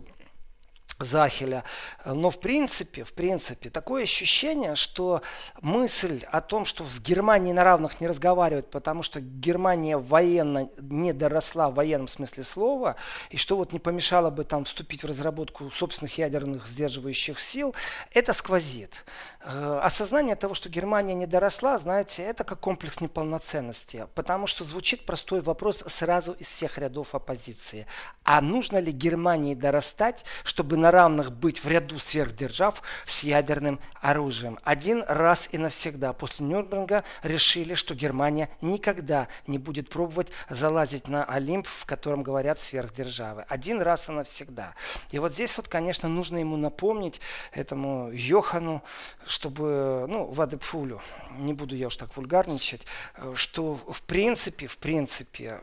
Захеля. 0.98 1.64
Но 2.04 2.30
в 2.30 2.40
принципе, 2.40 3.04
в 3.04 3.12
принципе, 3.12 3.70
такое 3.70 4.04
ощущение, 4.04 4.74
что 4.74 5.22
мысль 5.60 6.24
о 6.30 6.40
том, 6.40 6.64
что 6.64 6.84
с 6.84 7.00
Германией 7.00 7.52
на 7.52 7.64
равных 7.64 8.00
не 8.00 8.06
разговаривают, 8.06 8.70
потому 8.70 9.02
что 9.02 9.20
Германия 9.20 9.96
военно 9.98 10.68
не 10.78 11.12
доросла 11.12 11.70
в 11.70 11.74
военном 11.74 12.08
смысле 12.08 12.44
слова, 12.44 12.96
и 13.30 13.36
что 13.36 13.56
вот 13.56 13.72
не 13.72 13.78
помешало 13.78 14.30
бы 14.30 14.44
там 14.44 14.64
вступить 14.64 15.02
в 15.02 15.06
разработку 15.06 15.70
собственных 15.70 16.18
ядерных 16.18 16.66
сдерживающих 16.66 17.40
сил, 17.40 17.74
это 18.12 18.32
сквозит. 18.32 19.04
Э, 19.46 19.80
осознание 19.82 20.36
того, 20.36 20.54
что 20.54 20.68
Германия 20.68 21.14
не 21.14 21.26
доросла, 21.26 21.78
знаете, 21.78 22.22
это 22.22 22.44
как 22.44 22.60
комплекс 22.60 23.00
неполноценности, 23.00 24.06
потому 24.14 24.46
что 24.46 24.64
звучит 24.64 25.04
простой 25.04 25.42
вопрос 25.42 25.84
сразу 25.86 26.32
из 26.32 26.46
всех 26.46 26.78
рядов 26.78 27.14
оппозиции. 27.14 27.86
А 28.22 28.40
нужно 28.40 28.78
ли 28.78 28.90
Германии 28.90 29.54
дорастать, 29.54 30.24
чтобы 30.44 30.76
на 30.84 30.90
равных 30.90 31.32
быть 31.32 31.64
в 31.64 31.66
ряду 31.66 31.98
сверхдержав 31.98 32.82
с 33.06 33.22
ядерным 33.22 33.80
оружием. 34.02 34.58
Один 34.64 35.02
раз 35.08 35.48
и 35.50 35.56
навсегда 35.56 36.12
после 36.12 36.44
Нюрнберга 36.44 37.04
решили, 37.22 37.72
что 37.72 37.94
Германия 37.94 38.50
никогда 38.60 39.28
не 39.46 39.56
будет 39.56 39.88
пробовать 39.88 40.28
залазить 40.50 41.08
на 41.08 41.24
Олимп, 41.24 41.66
в 41.66 41.86
котором 41.86 42.22
говорят 42.22 42.58
сверхдержавы. 42.58 43.46
Один 43.48 43.80
раз 43.80 44.10
и 44.10 44.12
навсегда. 44.12 44.74
И 45.10 45.18
вот 45.18 45.32
здесь 45.32 45.56
вот, 45.56 45.68
конечно, 45.68 46.06
нужно 46.06 46.36
ему 46.36 46.58
напомнить, 46.58 47.18
этому 47.52 48.10
Йохану, 48.12 48.82
чтобы, 49.26 50.04
ну, 50.06 50.26
Вадепфулю, 50.26 51.00
не 51.38 51.54
буду 51.54 51.76
я 51.76 51.86
уж 51.86 51.96
так 51.96 52.14
вульгарничать, 52.14 52.82
что 53.34 53.76
в 53.88 54.02
принципе, 54.02 54.66
в 54.66 54.76
принципе, 54.76 55.60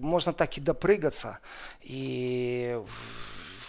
можно 0.00 0.32
так 0.32 0.56
и 0.56 0.62
допрыгаться, 0.62 1.40
и 1.82 2.80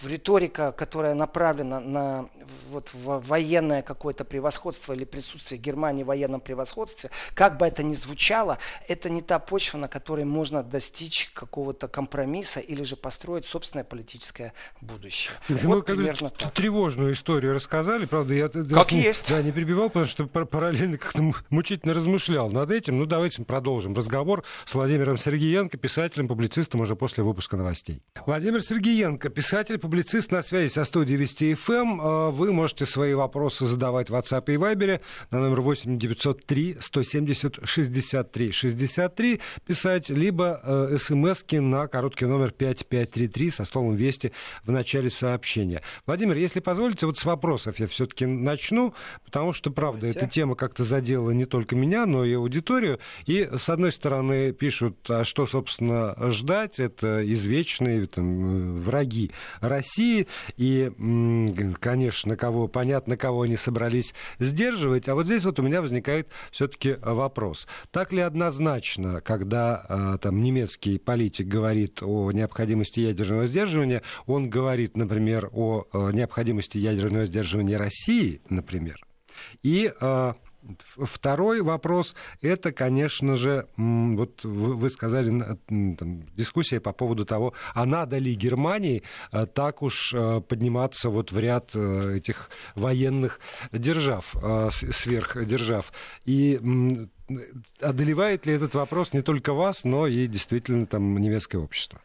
риторика, 0.05 0.71
которая 0.71 1.15
направлена 1.15 1.79
на 1.79 2.29
вот, 2.69 2.91
военное 2.93 3.81
какое-то 3.81 4.25
превосходство 4.25 4.93
или 4.93 5.05
присутствие 5.05 5.59
Германии 5.59 6.03
в 6.03 6.07
военном 6.07 6.41
превосходстве, 6.41 7.09
как 7.33 7.57
бы 7.57 7.65
это 7.65 7.83
ни 7.83 7.93
звучало, 7.93 8.57
это 8.87 9.09
не 9.09 9.21
та 9.21 9.39
почва, 9.39 9.77
на 9.77 9.87
которой 9.87 10.25
можно 10.25 10.63
достичь 10.63 11.31
какого-то 11.33 11.87
компромисса 11.87 12.59
или 12.59 12.83
же 12.83 12.95
построить 12.95 13.45
собственное 13.45 13.83
политическое 13.83 14.53
будущее. 14.81 15.33
Слушай, 15.47 15.65
вот 15.65 15.85
примерно 15.85 16.29
так. 16.29 16.53
Тревожную 16.53 17.13
историю 17.13 17.53
рассказали, 17.53 18.05
правда, 18.05 18.33
я 18.33 18.49
как 18.49 18.91
не, 18.91 19.01
есть. 19.01 19.29
Да, 19.29 19.41
не 19.41 19.51
перебивал, 19.51 19.89
потому 19.89 20.05
что 20.05 20.25
параллельно 20.25 20.97
как-то 20.97 21.33
мучительно 21.49 21.93
размышлял 21.93 22.49
над 22.49 22.71
этим. 22.71 22.99
Ну, 22.99 23.05
давайте 23.05 23.43
продолжим 23.43 23.93
разговор 23.93 24.43
с 24.65 24.73
Владимиром 24.73 25.17
Сергеенко, 25.17 25.77
писателем, 25.77 26.27
публицистом 26.27 26.81
уже 26.81 26.95
после 26.95 27.23
выпуска 27.23 27.57
новостей. 27.57 28.01
Владимир 28.25 28.61
Сергеенко, 28.61 29.29
писатель, 29.29 29.77
публицист 29.93 30.31
на 30.31 30.41
связи 30.41 30.69
со 30.69 30.85
студией 30.85 31.19
Вести 31.19 31.53
ФМ. 31.53 31.71
Эм. 31.71 32.01
А, 32.01 32.31
вы 32.31 32.51
можете 32.51 32.87
свои 32.87 33.13
вопросы 33.13 33.67
задавать 33.67 34.09
в 34.09 34.15
WhatsApp 34.15 34.43
и 34.47 34.57
Viber 34.57 35.01
на 35.29 35.39
номер 35.39 35.61
8 35.61 35.99
903 35.99 36.77
170 36.79 37.59
63 37.63 38.51
63 38.51 39.39
писать, 39.67 40.09
либо 40.09 40.59
э, 40.63 40.97
смски 40.97 41.59
на 41.59 41.85
короткий 41.85 42.25
номер 42.25 42.49
5533 42.49 43.51
со 43.51 43.65
словом 43.65 43.93
«Вести» 43.95 44.31
в 44.65 44.71
начале 44.71 45.11
сообщения. 45.11 45.83
Владимир, 46.07 46.37
если 46.37 46.59
позволите, 46.59 47.05
вот 47.05 47.19
с 47.19 47.25
вопросов 47.25 47.79
я 47.79 47.85
все-таки 47.85 48.25
начну, 48.25 48.95
потому 49.23 49.53
что, 49.53 49.69
правда, 49.69 49.99
Давайте. 50.07 50.19
эта 50.21 50.27
тема 50.27 50.55
как-то 50.55 50.83
задела 50.83 51.29
не 51.29 51.45
только 51.45 51.75
меня, 51.75 52.07
но 52.07 52.25
и 52.25 52.33
аудиторию. 52.33 52.97
И, 53.27 53.47
с 53.55 53.69
одной 53.69 53.91
стороны, 53.91 54.53
пишут, 54.53 54.97
а 55.07 55.23
что, 55.23 55.45
собственно, 55.45 56.15
ждать? 56.31 56.79
Это 56.79 57.21
извечные 57.31 58.07
там, 58.07 58.79
враги 58.79 59.29
России 59.73 60.27
и, 60.57 60.91
конечно, 61.79 62.37
кого, 62.37 62.67
понятно, 62.67 63.17
кого 63.17 63.43
они 63.43 63.57
собрались 63.57 64.13
сдерживать. 64.39 65.09
А 65.09 65.15
вот 65.15 65.25
здесь 65.25 65.43
вот 65.45 65.59
у 65.59 65.63
меня 65.63 65.81
возникает 65.81 66.27
все-таки 66.51 66.97
вопрос. 67.01 67.67
Так 67.91 68.13
ли 68.13 68.21
однозначно, 68.21 69.21
когда 69.21 69.85
а, 69.87 70.17
там 70.17 70.41
немецкий 70.41 70.99
политик 70.99 71.47
говорит 71.47 72.01
о 72.01 72.31
необходимости 72.31 72.99
ядерного 72.99 73.47
сдерживания, 73.47 74.01
он 74.25 74.49
говорит, 74.49 74.97
например, 74.97 75.49
о 75.51 75.85
а, 75.91 76.11
необходимости 76.11 76.77
ядерного 76.77 77.25
сдерживания 77.25 77.77
России, 77.77 78.41
например, 78.49 78.97
и 79.63 79.91
а, 79.99 80.35
Второй 80.97 81.61
вопрос– 81.61 82.15
это, 82.41 82.71
конечно 82.71 83.35
же, 83.35 83.67
вот 83.77 84.43
вы 84.43 84.89
сказали, 84.89 85.57
там, 85.67 86.23
дискуссия 86.35 86.79
по 86.79 86.93
поводу 86.93 87.25
того, 87.25 87.53
а 87.73 87.85
надо 87.85 88.17
ли 88.17 88.33
Германии 88.35 89.03
э, 89.31 89.45
так 89.45 89.81
уж 89.81 90.13
э, 90.13 90.41
подниматься 90.41 91.09
вот 91.09 91.31
в 91.31 91.39
ряд 91.39 91.71
э, 91.75 92.17
этих 92.17 92.49
военных 92.75 93.39
держав, 93.71 94.35
сверхдержав. 94.71 95.91
И 96.25 96.59
одолевает 97.79 98.45
ли 98.45 98.53
этот 98.53 98.75
вопрос 98.75 99.13
не 99.13 99.21
только 99.21 99.53
вас, 99.53 99.83
но 99.83 100.07
и 100.07 100.27
действительно 100.27 100.85
там 100.85 101.17
немецкое 101.17 101.61
общество? 101.61 102.01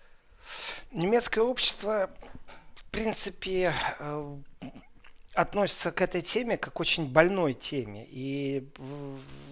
Немецкое 0.93 1.45
общество, 1.45 2.11
в 2.75 2.85
принципе, 2.91 3.73
относится 5.39 5.93
к 5.93 6.01
этой 6.03 6.21
теме 6.21 6.57
как 6.57 6.73
к 6.75 6.81
очень 6.81 7.07
больной 7.07 7.55
теме. 7.55 8.05
И 8.11 8.69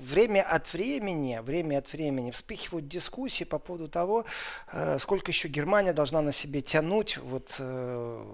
время 0.02 0.42
от 0.42 0.72
времени, 0.72 1.38
время 1.40 1.78
от 1.78 1.92
времени 1.92 2.32
вспыхивают 2.32 2.88
дискуссии 2.88 3.44
по 3.44 3.60
поводу 3.60 3.88
того, 3.88 4.24
э, 4.72 4.98
сколько 4.98 5.30
еще 5.30 5.46
Германия 5.46 5.92
должна 5.92 6.22
на 6.22 6.32
себе 6.32 6.60
тянуть 6.60 7.18
вот, 7.18 7.54
э, 7.60 8.24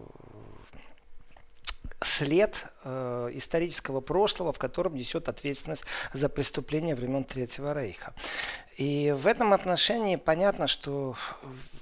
след 2.05 2.65
э, 2.85 3.31
исторического 3.35 4.01
прошлого, 4.01 4.53
в 4.53 4.59
котором 4.59 4.95
несет 4.95 5.29
ответственность 5.29 5.85
за 6.13 6.29
преступления 6.29 6.95
времен 6.95 7.25
Третьего 7.25 7.73
Рейха. 7.73 8.15
И 8.79 9.15
в 9.17 9.27
этом 9.27 9.53
отношении 9.53 10.17
понятно, 10.17 10.67
что 10.67 11.15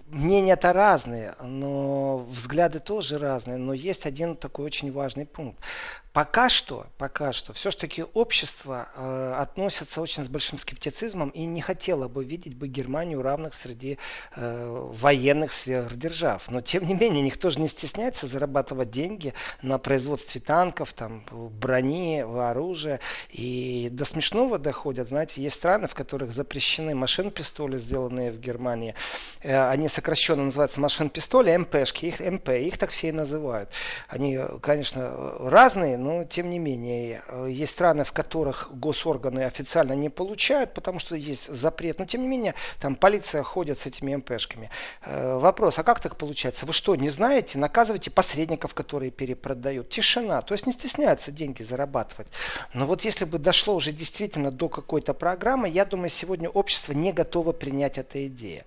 мнения-то 0.08 0.72
разные, 0.72 1.34
но 1.40 2.18
взгляды 2.18 2.80
тоже 2.80 3.18
разные, 3.18 3.58
но 3.58 3.72
есть 3.72 4.06
один 4.06 4.36
такой 4.36 4.66
очень 4.66 4.92
важный 4.92 5.24
пункт. 5.24 5.62
Пока 6.12 6.48
что, 6.48 6.86
пока 6.98 7.32
что, 7.32 7.52
все-таки 7.52 8.04
общество 8.14 8.88
э, 8.96 9.34
относится 9.38 10.00
очень 10.00 10.24
с 10.24 10.28
большим 10.28 10.58
скептицизмом 10.58 11.28
и 11.28 11.44
не 11.44 11.60
хотело 11.60 12.08
бы 12.08 12.24
видеть 12.24 12.56
бы 12.56 12.66
Германию 12.66 13.22
равных 13.22 13.54
среди 13.54 13.96
э, 14.34 14.88
военных 14.92 15.52
сверхдержав. 15.52 16.50
Но 16.50 16.62
тем 16.62 16.84
не 16.84 16.94
менее, 16.94 17.22
никто 17.22 17.50
же 17.50 17.60
не 17.60 17.68
стесняется 17.68 18.26
зарабатывать 18.26 18.90
деньги 18.90 19.34
на 19.62 19.78
производстве 19.78 20.40
танков, 20.40 20.94
там, 20.94 21.24
брони, 21.30 22.24
оружия. 22.26 22.98
И 23.28 23.88
до 23.92 24.04
смешного 24.04 24.58
доходят. 24.58 25.06
Знаете, 25.06 25.40
есть 25.40 25.54
страны, 25.54 25.86
в 25.86 25.94
которых 25.94 26.32
запрещены 26.32 26.92
машин-пистоли, 26.96 27.78
сделанные 27.78 28.32
в 28.32 28.40
Германии. 28.40 28.96
Э, 29.44 29.68
они 29.70 29.86
сокращенно 29.86 30.42
называются 30.42 30.80
машин-пистоли, 30.80 31.56
МПшки, 31.56 32.06
их 32.06 32.18
МП, 32.18 32.48
их 32.48 32.78
так 32.78 32.90
все 32.90 33.10
и 33.10 33.12
называют. 33.12 33.70
Они, 34.08 34.40
конечно, 34.60 35.38
разные, 35.38 35.99
но 36.00 36.24
тем 36.24 36.50
не 36.50 36.58
менее, 36.58 37.22
э, 37.28 37.48
есть 37.50 37.72
страны, 37.72 38.04
в 38.04 38.12
которых 38.12 38.70
госорганы 38.72 39.44
официально 39.44 39.92
не 39.92 40.08
получают, 40.08 40.74
потому 40.74 40.98
что 40.98 41.14
есть 41.14 41.52
запрет. 41.52 41.98
Но 41.98 42.06
тем 42.06 42.22
не 42.22 42.28
менее, 42.28 42.54
там 42.80 42.96
полиция 42.96 43.42
ходит 43.42 43.78
с 43.78 43.86
этими 43.86 44.14
МПшками. 44.14 44.70
Э, 45.02 45.38
вопрос, 45.38 45.78
а 45.78 45.82
как 45.82 46.00
так 46.00 46.16
получается? 46.16 46.66
Вы 46.66 46.72
что, 46.72 46.96
не 46.96 47.10
знаете? 47.10 47.58
Наказывайте 47.58 48.10
посредников, 48.10 48.74
которые 48.74 49.10
перепродают. 49.10 49.90
Тишина. 49.90 50.42
То 50.42 50.54
есть 50.54 50.66
не 50.66 50.72
стесняются 50.72 51.30
деньги 51.30 51.62
зарабатывать. 51.62 52.28
Но 52.74 52.86
вот 52.86 53.04
если 53.04 53.24
бы 53.24 53.38
дошло 53.38 53.74
уже 53.74 53.92
действительно 53.92 54.50
до 54.50 54.68
какой-то 54.68 55.14
программы, 55.14 55.68
я 55.68 55.84
думаю, 55.84 56.08
сегодня 56.08 56.48
общество 56.48 56.92
не 56.92 57.12
готово 57.12 57.52
принять 57.52 57.98
эту 57.98 58.26
идею. 58.26 58.64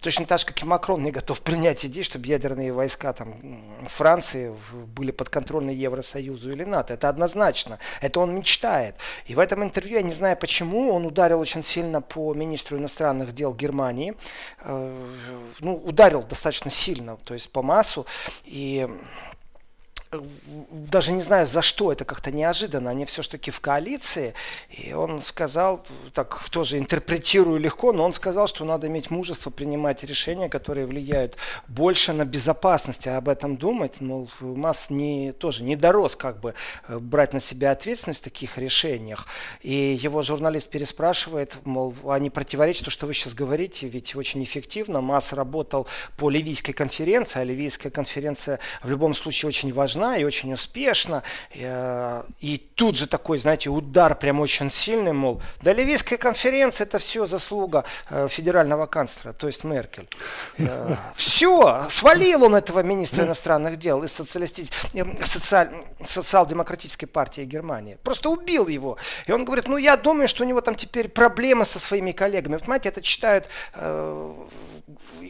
Точно 0.00 0.26
так 0.26 0.40
же, 0.40 0.46
как 0.46 0.62
и 0.62 0.66
Макрон 0.66 1.02
не 1.02 1.10
готов 1.10 1.40
принять 1.42 1.84
идею, 1.84 2.04
чтобы 2.04 2.26
ядерные 2.26 2.72
войска 2.72 3.12
там, 3.12 3.34
Франции 3.88 4.54
были 4.94 5.10
подконтрольны 5.10 5.70
Евросоюзу 5.70 6.50
или 6.50 6.64
НАТО. 6.70 6.94
Это 6.94 7.08
однозначно. 7.08 7.78
Это 8.00 8.20
он 8.20 8.34
мечтает. 8.34 8.96
И 9.26 9.34
в 9.34 9.38
этом 9.38 9.62
интервью, 9.62 9.96
я 9.96 10.02
не 10.02 10.12
знаю 10.12 10.36
почему, 10.36 10.92
он 10.94 11.04
ударил 11.06 11.40
очень 11.40 11.64
сильно 11.64 12.00
по 12.00 12.32
министру 12.34 12.78
иностранных 12.78 13.32
дел 13.32 13.52
Германии. 13.54 14.14
Э, 14.62 15.14
ну, 15.60 15.74
ударил 15.76 16.22
достаточно 16.22 16.70
сильно, 16.70 17.16
то 17.24 17.34
есть 17.34 17.50
по 17.52 17.62
массу. 17.62 18.06
И 18.44 18.88
даже 20.12 21.12
не 21.12 21.20
знаю 21.20 21.46
за 21.46 21.62
что, 21.62 21.92
это 21.92 22.04
как-то 22.04 22.32
неожиданно, 22.32 22.90
они 22.90 23.04
все-таки 23.04 23.52
в 23.52 23.60
коалиции, 23.60 24.34
и 24.68 24.92
он 24.92 25.22
сказал, 25.22 25.86
так 26.14 26.48
тоже 26.50 26.78
интерпретирую 26.78 27.60
легко, 27.60 27.92
но 27.92 28.04
он 28.04 28.12
сказал, 28.12 28.48
что 28.48 28.64
надо 28.64 28.88
иметь 28.88 29.10
мужество 29.10 29.50
принимать 29.50 30.02
решения, 30.02 30.48
которые 30.48 30.86
влияют 30.86 31.36
больше 31.68 32.12
на 32.12 32.24
безопасность, 32.24 33.06
а 33.06 33.18
об 33.18 33.28
этом 33.28 33.56
думать, 33.56 34.00
мол, 34.00 34.28
Масс 34.40 34.90
не, 34.90 35.30
тоже 35.30 35.62
не 35.62 35.76
дорос 35.76 36.16
как 36.16 36.40
бы 36.40 36.54
э, 36.88 36.98
брать 36.98 37.32
на 37.32 37.40
себя 37.40 37.70
ответственность 37.70 38.20
в 38.20 38.24
таких 38.24 38.58
решениях, 38.58 39.28
и 39.62 39.96
его 40.02 40.22
журналист 40.22 40.70
переспрашивает, 40.70 41.56
мол, 41.64 41.94
а 42.08 42.18
не 42.18 42.30
противоречит 42.30 42.86
то, 42.86 42.90
что 42.90 43.06
вы 43.06 43.14
сейчас 43.14 43.34
говорите, 43.34 43.86
ведь 43.86 44.16
очень 44.16 44.42
эффективно, 44.42 45.00
Масс 45.00 45.32
работал 45.32 45.86
по 46.16 46.30
Ливийской 46.30 46.72
конференции, 46.72 47.38
а 47.38 47.44
Ливийская 47.44 47.92
конференция 47.92 48.58
в 48.82 48.90
любом 48.90 49.14
случае 49.14 49.50
очень 49.50 49.72
важна, 49.72 49.99
важна 50.00 50.16
и 50.18 50.24
очень 50.24 50.52
успешна. 50.52 51.22
И, 51.54 51.60
э, 51.62 52.22
и 52.40 52.58
тут 52.58 52.96
же 52.96 53.06
такой, 53.06 53.38
знаете, 53.38 53.70
удар 53.70 54.14
прям 54.14 54.40
очень 54.40 54.70
сильный, 54.70 55.12
мол, 55.12 55.40
да 55.62 55.72
Ливийская 55.72 56.18
конференция 56.18 56.86
это 56.86 56.98
все 56.98 57.26
заслуга 57.26 57.84
э, 58.10 58.28
федерального 58.28 58.86
канцлера, 58.86 59.32
то 59.32 59.46
есть 59.46 59.64
Меркель. 59.64 60.08
Э, 60.58 60.96
все, 61.14 61.86
свалил 61.90 62.44
он 62.44 62.54
этого 62.54 62.82
министра 62.82 63.24
иностранных 63.24 63.78
дел 63.78 64.02
из 64.02 64.12
социаль... 64.12 65.70
социал-демократической 66.06 67.06
партии 67.06 67.44
Германии. 67.44 67.98
Просто 68.02 68.30
убил 68.30 68.68
его. 68.68 68.96
И 69.28 69.32
он 69.32 69.44
говорит, 69.44 69.68
ну 69.68 69.76
я 69.76 69.96
думаю, 69.96 70.28
что 70.28 70.44
у 70.44 70.46
него 70.46 70.60
там 70.60 70.74
теперь 70.74 71.08
проблемы 71.08 71.64
со 71.64 71.78
своими 71.78 72.12
коллегами. 72.12 72.56
Понимаете, 72.56 72.88
это 72.88 73.02
читают 73.02 73.48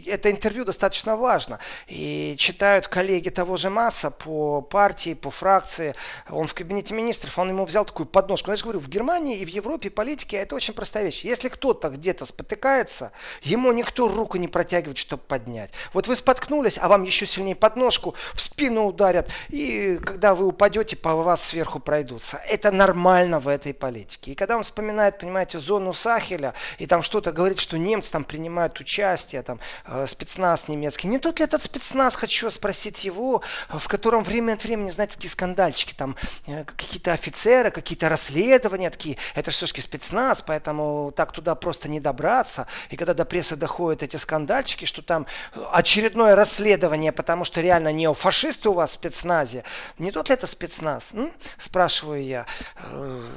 это 0.06 0.30
интервью 0.30 0.64
достаточно 0.64 1.16
важно. 1.16 1.58
И 1.88 2.34
читают 2.38 2.88
коллеги 2.88 3.28
того 3.28 3.56
же 3.56 3.70
Масса 3.70 4.10
по 4.10 4.60
партии, 4.60 5.14
по 5.14 5.30
фракции. 5.30 5.94
Он 6.28 6.46
в 6.46 6.54
кабинете 6.54 6.94
министров, 6.94 7.38
он 7.38 7.48
ему 7.48 7.64
взял 7.64 7.84
такую 7.84 8.06
подножку. 8.06 8.50
Я 8.50 8.56
же 8.56 8.64
говорю, 8.64 8.80
в 8.80 8.88
Германии 8.88 9.38
и 9.38 9.44
в 9.44 9.48
Европе 9.48 9.90
политики 9.90 10.36
это 10.36 10.54
очень 10.54 10.74
простая 10.74 11.04
вещь. 11.04 11.24
Если 11.24 11.48
кто-то 11.48 11.90
где-то 11.90 12.26
спотыкается, 12.26 13.12
ему 13.42 13.72
никто 13.72 14.08
руку 14.08 14.38
не 14.38 14.48
протягивает, 14.48 14.98
чтобы 14.98 15.22
поднять. 15.22 15.70
Вот 15.92 16.08
вы 16.08 16.16
споткнулись, 16.16 16.78
а 16.78 16.88
вам 16.88 17.02
еще 17.04 17.26
сильнее 17.26 17.54
подножку, 17.54 18.14
в 18.34 18.40
спину 18.40 18.86
ударят, 18.86 19.28
и 19.48 19.98
когда 20.04 20.34
вы 20.34 20.46
упадете, 20.46 20.96
по 20.96 21.14
вас 21.14 21.42
сверху 21.42 21.80
пройдутся. 21.80 22.40
Это 22.48 22.70
нормально 22.70 23.40
в 23.40 23.48
этой 23.48 23.74
политике. 23.74 24.32
И 24.32 24.34
когда 24.34 24.56
он 24.56 24.62
вспоминает, 24.62 25.18
понимаете, 25.18 25.58
зону 25.58 25.92
Сахеля, 25.92 26.54
и 26.78 26.86
там 26.86 27.02
что-то 27.02 27.32
говорит, 27.32 27.58
что 27.60 27.78
немцы 27.78 28.10
там 28.10 28.24
принимают 28.24 28.78
участие, 28.80 29.42
там 29.50 29.60
Э, 29.84 30.06
спецназ 30.06 30.68
немецкий. 30.68 31.08
Не 31.08 31.18
тот 31.18 31.40
ли 31.40 31.44
этот 31.44 31.62
спецназ, 31.62 32.14
хочу 32.14 32.50
спросить 32.50 33.04
его, 33.04 33.42
в 33.68 33.88
котором 33.88 34.22
время 34.22 34.52
от 34.52 34.64
времени, 34.64 34.90
знаете, 34.90 35.14
такие 35.14 35.30
скандальчики, 35.30 35.94
там 35.94 36.16
э, 36.46 36.64
какие-то 36.64 37.12
офицеры, 37.12 37.70
какие-то 37.70 38.08
расследования 38.08 38.90
такие. 38.90 39.16
Это 39.34 39.50
все-таки 39.50 39.80
спецназ, 39.80 40.42
поэтому 40.42 41.12
так 41.16 41.32
туда 41.32 41.54
просто 41.54 41.88
не 41.88 41.98
добраться. 42.00 42.66
И 42.90 42.96
когда 42.96 43.14
до 43.14 43.24
прессы 43.24 43.56
доходят 43.56 44.02
эти 44.02 44.16
скандальчики, 44.16 44.84
что 44.84 45.02
там 45.02 45.26
очередное 45.72 46.36
расследование, 46.36 47.12
потому 47.12 47.44
что 47.44 47.60
реально 47.60 47.92
неофашисты 47.92 48.68
у 48.68 48.74
вас 48.74 48.90
в 48.90 48.94
спецназе. 48.94 49.64
Не 49.98 50.12
тот 50.12 50.28
ли 50.28 50.34
это 50.34 50.46
спецназ? 50.46 51.08
М? 51.12 51.32
Спрашиваю 51.58 52.24
я 52.24 52.46
э, 52.76 53.28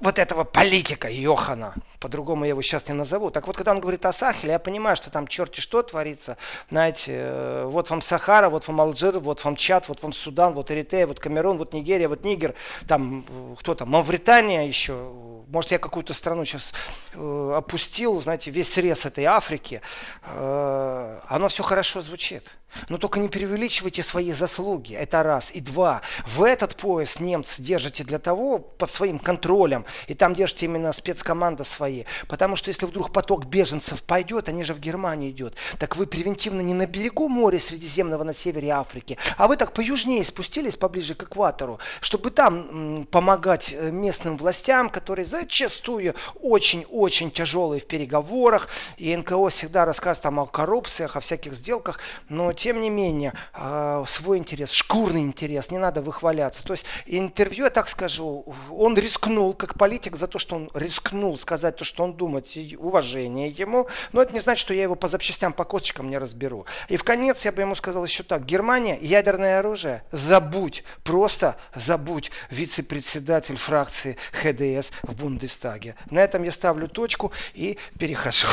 вот 0.00 0.18
этого 0.18 0.44
политика 0.44 1.08
Йохана, 1.10 1.74
по-другому 1.98 2.44
я 2.44 2.50
его 2.50 2.62
сейчас 2.62 2.86
не 2.88 2.94
назову. 2.94 3.30
Так 3.30 3.46
вот, 3.46 3.56
когда 3.56 3.72
он 3.72 3.80
говорит 3.80 4.06
о 4.06 4.12
Сахеле, 4.12 4.52
я 4.52 4.58
понимаю, 4.58 4.96
что 4.96 5.10
там 5.10 5.26
черти 5.26 5.60
что 5.60 5.82
творится. 5.82 6.36
Знаете, 6.70 7.12
э, 7.14 7.64
вот 7.64 7.90
вам 7.90 8.00
Сахара, 8.00 8.48
вот 8.48 8.68
вам 8.68 8.80
Алжир, 8.80 9.18
вот 9.18 9.44
вам 9.44 9.56
Чад, 9.56 9.88
вот 9.88 10.02
вам 10.02 10.12
Судан, 10.12 10.54
вот 10.54 10.70
Эритея, 10.70 11.06
вот 11.06 11.18
Камерун, 11.18 11.58
вот 11.58 11.72
Нигерия, 11.72 12.08
вот 12.08 12.24
Нигер, 12.24 12.54
там 12.86 13.24
э, 13.28 13.54
кто 13.58 13.74
там, 13.74 13.90
Мавритания 13.90 14.66
еще. 14.66 15.12
Может, 15.48 15.72
я 15.72 15.78
какую-то 15.78 16.14
страну 16.14 16.44
сейчас 16.44 16.72
э, 17.14 17.52
опустил, 17.56 18.20
знаете, 18.22 18.50
весь 18.50 18.72
срез 18.72 19.04
этой 19.06 19.24
Африки. 19.24 19.80
Оно 20.24 21.48
все 21.48 21.62
хорошо 21.62 22.02
звучит. 22.02 22.44
Но 22.88 22.98
только 22.98 23.18
не 23.18 23.28
преувеличивайте 23.28 24.02
свои 24.02 24.32
заслуги. 24.32 24.94
Это 24.94 25.22
раз. 25.22 25.50
И 25.52 25.60
два. 25.60 26.02
В 26.26 26.42
этот 26.42 26.76
пояс 26.76 27.20
немцы 27.20 27.62
держите 27.62 28.04
для 28.04 28.18
того, 28.18 28.58
под 28.58 28.90
своим 28.90 29.18
контролем, 29.18 29.84
и 30.06 30.14
там 30.14 30.34
держите 30.34 30.66
именно 30.66 30.92
спецкоманда 30.92 31.64
свои. 31.64 32.04
Потому 32.28 32.56
что 32.56 32.68
если 32.68 32.86
вдруг 32.86 33.12
поток 33.12 33.46
беженцев 33.46 34.02
пойдет, 34.02 34.48
они 34.48 34.62
же 34.64 34.74
в 34.74 34.80
Германию 34.80 35.30
идет, 35.30 35.54
так 35.78 35.96
вы 35.96 36.06
превентивно 36.06 36.60
не 36.60 36.74
на 36.74 36.86
берегу 36.86 37.28
моря 37.28 37.58
Средиземного 37.58 38.24
на 38.24 38.34
севере 38.34 38.70
Африки, 38.70 39.18
а 39.36 39.48
вы 39.48 39.56
так 39.56 39.72
поюжнее 39.72 40.24
спустились 40.24 40.76
поближе 40.76 41.14
к 41.14 41.24
экватору, 41.24 41.78
чтобы 42.00 42.30
там 42.30 43.06
помогать 43.10 43.72
э, 43.72 43.90
местным 43.90 44.36
властям, 44.36 44.90
которые 44.90 45.26
зачастую 45.26 46.14
очень-очень 46.40 47.30
тяжелые 47.30 47.80
в 47.80 47.86
переговорах. 47.86 48.68
И 48.96 49.16
НКО 49.16 49.48
всегда 49.48 49.84
рассказывает 49.84 50.22
там 50.22 50.38
о 50.40 50.46
коррупциях, 50.46 51.16
о 51.16 51.20
всяких 51.20 51.54
сделках, 51.54 52.00
но 52.28 52.52
тем 52.58 52.80
не 52.80 52.90
менее, 52.90 53.32
а, 53.54 54.04
свой 54.06 54.38
интерес, 54.38 54.72
шкурный 54.72 55.20
интерес, 55.20 55.70
не 55.70 55.78
надо 55.78 56.02
выхваляться. 56.02 56.64
То 56.64 56.72
есть 56.72 56.84
интервью, 57.06 57.64
я 57.64 57.70
так 57.70 57.88
скажу, 57.88 58.44
он 58.70 58.96
рискнул, 58.96 59.54
как 59.54 59.78
политик, 59.78 60.16
за 60.16 60.26
то, 60.26 60.38
что 60.38 60.56
он 60.56 60.70
рискнул 60.74 61.38
сказать 61.38 61.76
то, 61.76 61.84
что 61.84 62.02
он 62.02 62.14
думает, 62.14 62.48
уважение 62.76 63.48
ему, 63.48 63.86
но 64.12 64.22
это 64.22 64.32
не 64.32 64.40
значит, 64.40 64.60
что 64.60 64.74
я 64.74 64.82
его 64.82 64.96
по 64.96 65.06
запчастям, 65.08 65.52
по 65.52 65.64
косточкам 65.64 66.10
не 66.10 66.18
разберу. 66.18 66.66
И 66.88 66.96
в 66.96 67.04
конец 67.04 67.44
я 67.44 67.52
бы 67.52 67.62
ему 67.62 67.76
сказал 67.76 68.04
еще 68.04 68.24
так, 68.24 68.44
Германия, 68.44 68.98
ядерное 69.00 69.60
оружие, 69.60 70.02
забудь, 70.10 70.82
просто 71.04 71.56
забудь, 71.76 72.32
вице-председатель 72.50 73.56
фракции 73.56 74.16
ХДС 74.32 74.90
в 75.02 75.14
Бундестаге. 75.14 75.94
На 76.10 76.18
этом 76.24 76.42
я 76.42 76.50
ставлю 76.50 76.88
точку 76.88 77.32
и 77.54 77.78
перехожу 77.98 78.48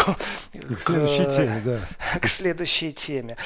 к, 0.53 0.75
к 0.75 0.81
следующей 0.81 1.25
теме. 1.25 1.61
Да. 1.65 1.79
К 2.19 2.27
следующей 2.27 2.93
теме. 2.93 3.37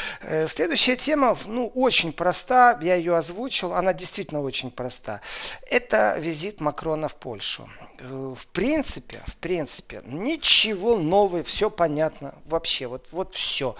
Э, 0.49 0.59
Следующая 0.59 0.95
тема, 0.95 1.38
ну, 1.45 1.67
очень 1.67 2.12
проста, 2.13 2.77
я 2.81 2.95
ее 2.95 3.15
озвучил, 3.15 3.73
она 3.73 3.93
действительно 3.93 4.41
очень 4.41 4.71
проста. 4.71 5.21
Это 5.69 6.17
визит 6.19 6.59
Макрона 6.59 7.07
в 7.07 7.15
Польшу. 7.15 7.69
Э, 7.99 8.35
в 8.38 8.47
принципе, 8.47 9.21
в 9.27 9.35
принципе, 9.38 10.01
ничего 10.05 10.97
нового, 10.97 11.43
все 11.43 11.69
понятно, 11.69 12.35
вообще, 12.45 12.88
вот, 12.88 13.07
вот 13.12 13.35
все. 13.35 13.75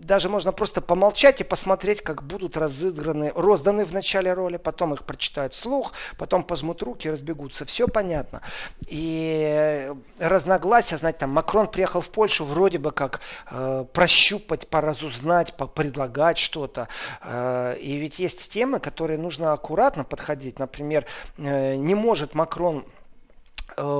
Даже 0.00 0.28
можно 0.28 0.52
просто 0.52 0.80
помолчать 0.80 1.40
и 1.40 1.44
посмотреть, 1.44 2.02
как 2.02 2.22
будут 2.22 2.56
разыграны, 2.56 3.32
розданы 3.34 3.84
в 3.84 3.92
начале 3.92 4.32
роли, 4.32 4.56
потом 4.56 4.94
их 4.94 5.04
прочитают 5.04 5.54
слух, 5.54 5.92
потом 6.16 6.42
пожмут 6.44 6.82
руки 6.82 7.10
разбегутся. 7.10 7.64
Все 7.64 7.88
понятно. 7.88 8.42
И 8.86 9.92
разногласия, 10.18 10.96
знаете, 10.98 11.20
там 11.20 11.30
Макрон 11.30 11.66
приехал 11.66 12.00
в 12.00 12.10
Польшу 12.10 12.44
вроде 12.44 12.78
бы 12.78 12.92
как 12.92 13.20
э, 13.50 13.84
прощупать, 13.92 14.68
поразузнать, 14.68 15.54
предлагать 15.74 16.38
что-то. 16.38 16.88
Э, 17.22 17.76
и 17.78 17.96
ведь 17.96 18.18
есть 18.18 18.50
темы, 18.50 18.78
которые 18.78 19.18
нужно 19.18 19.52
аккуратно 19.52 20.04
подходить. 20.04 20.58
Например, 20.58 21.06
э, 21.36 21.74
не 21.74 21.94
может 21.94 22.34
Макрон 22.34 22.84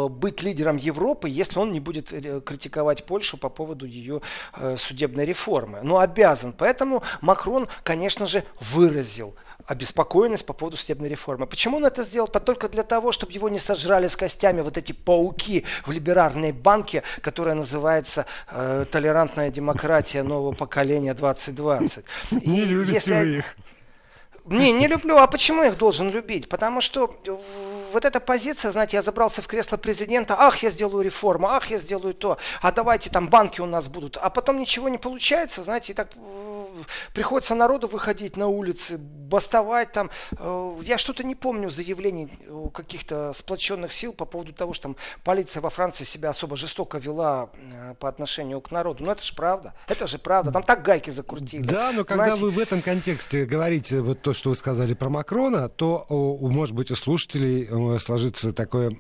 быть 0.08 0.42
лидером 0.42 0.76
Европы, 0.76 1.28
если 1.28 1.58
он 1.58 1.72
не 1.72 1.80
будет 1.80 2.12
э, 2.12 2.40
критиковать 2.40 3.04
Польшу 3.04 3.36
по 3.36 3.48
поводу 3.48 3.86
ее 3.86 4.20
э, 4.56 4.76
судебной 4.76 5.24
реформы. 5.24 5.80
Но 5.82 5.98
обязан. 5.98 6.52
Поэтому 6.52 7.02
Макрон, 7.20 7.68
конечно 7.84 8.26
же, 8.26 8.44
выразил 8.60 9.34
обеспокоенность 9.66 10.46
по 10.46 10.52
поводу 10.52 10.76
судебной 10.76 11.08
реформы. 11.08 11.46
Почему 11.46 11.76
он 11.76 11.84
это 11.84 12.02
сделал? 12.02 12.28
То 12.28 12.40
только 12.40 12.68
для 12.68 12.82
того, 12.82 13.12
чтобы 13.12 13.32
его 13.32 13.48
не 13.48 13.58
сожрали 13.58 14.08
с 14.08 14.16
костями 14.16 14.62
вот 14.62 14.78
эти 14.78 14.92
пауки 14.92 15.64
в 15.84 15.92
либеральной 15.92 16.52
банке, 16.52 17.02
которая 17.20 17.54
называется 17.54 18.26
э, 18.50 18.86
«Толерантная 18.90 19.50
демократия 19.50 20.22
нового 20.22 20.54
поколения 20.54 21.14
2020». 21.14 22.04
Не 22.30 22.64
любите 22.64 22.94
если... 22.94 23.12
вы 23.12 23.36
их. 23.36 23.56
Не, 24.50 24.72
не 24.72 24.87
люблю. 24.87 25.16
А 25.16 25.26
почему 25.26 25.62
их 25.62 25.76
должен 25.76 26.11
любить? 26.11 26.48
Потому 26.48 26.80
что 26.80 27.14
вот 27.92 28.04
эта 28.04 28.20
позиция, 28.20 28.72
знаете, 28.72 28.96
я 28.96 29.02
забрался 29.02 29.42
в 29.42 29.46
кресло 29.46 29.76
президента, 29.76 30.37
ах, 30.38 30.62
я 30.62 30.70
сделаю 30.70 31.04
реформу, 31.04 31.48
ах, 31.48 31.70
я 31.70 31.78
сделаю 31.78 32.14
то, 32.14 32.38
а 32.62 32.72
давайте 32.72 33.11
там 33.11 33.28
банки 33.28 33.61
у 33.61 33.66
нас 33.66 33.88
будут. 33.88 34.16
А 34.16 34.30
потом 34.30 34.58
ничего 34.58 34.88
не 34.88 34.98
получается, 34.98 35.64
знаете, 35.64 35.92
и 35.92 35.96
так 35.96 36.08
приходится 37.12 37.54
народу 37.54 37.88
выходить 37.88 38.36
на 38.36 38.48
улицы, 38.48 38.98
бастовать 38.98 39.92
там. 39.92 40.10
Э, 40.38 40.76
я 40.82 40.98
что-то 40.98 41.24
не 41.24 41.34
помню 41.34 41.70
заявлений 41.70 42.28
каких-то 42.72 43.32
сплоченных 43.34 43.92
сил 43.92 44.12
по 44.12 44.24
поводу 44.24 44.52
того, 44.52 44.72
что 44.72 44.84
там 44.84 44.96
полиция 45.24 45.60
во 45.60 45.70
Франции 45.70 46.04
себя 46.04 46.30
особо 46.30 46.56
жестоко 46.56 46.98
вела 46.98 47.50
э, 47.54 47.94
по 47.98 48.08
отношению 48.08 48.60
к 48.60 48.70
народу. 48.70 49.04
Но 49.04 49.12
это 49.12 49.22
же 49.22 49.34
правда. 49.34 49.74
Это 49.86 50.06
же 50.06 50.18
правда. 50.18 50.52
Там 50.52 50.62
так 50.62 50.82
гайки 50.82 51.10
закрутили. 51.10 51.62
Да, 51.62 51.92
но 51.92 52.04
когда 52.04 52.26
Знаете... 52.26 52.42
вы 52.42 52.50
в 52.50 52.58
этом 52.58 52.82
контексте 52.82 53.44
говорите 53.44 54.00
вот 54.00 54.22
то, 54.22 54.32
что 54.32 54.50
вы 54.50 54.56
сказали 54.56 54.94
про 54.94 55.08
Макрона, 55.08 55.68
то, 55.68 56.06
может 56.08 56.74
быть, 56.74 56.90
у 56.90 56.96
слушателей 56.96 57.68
э, 57.68 57.98
сложится 57.98 58.52
такое 58.52 58.90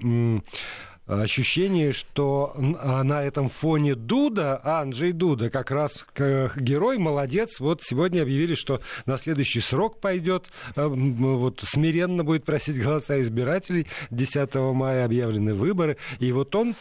ощущение, 1.08 1.92
что 1.92 2.54
а 2.80 3.02
на 3.02 3.22
этом 3.22 3.48
фоне 3.48 3.94
Дуда, 3.94 4.60
Анджей 4.62 5.12
Дуда, 5.12 5.50
как 5.50 5.70
раз 5.70 6.04
герой, 6.16 6.98
молодец. 6.98 7.60
Вот 7.60 7.82
сегодня 7.82 8.22
объявили, 8.22 8.54
что 8.54 8.80
на 9.06 9.16
следующий 9.16 9.60
срок 9.60 10.00
пойдет, 10.00 10.50
э, 10.76 10.86
вот 10.86 11.60
смиренно 11.64 12.24
будет 12.24 12.44
просить 12.44 12.80
голоса 12.82 13.20
избирателей. 13.22 13.86
10 14.10 14.54
мая 14.72 15.04
объявлены 15.04 15.54
выборы. 15.54 15.96
И 16.18 16.30
вот 16.32 16.54
он 16.54 16.74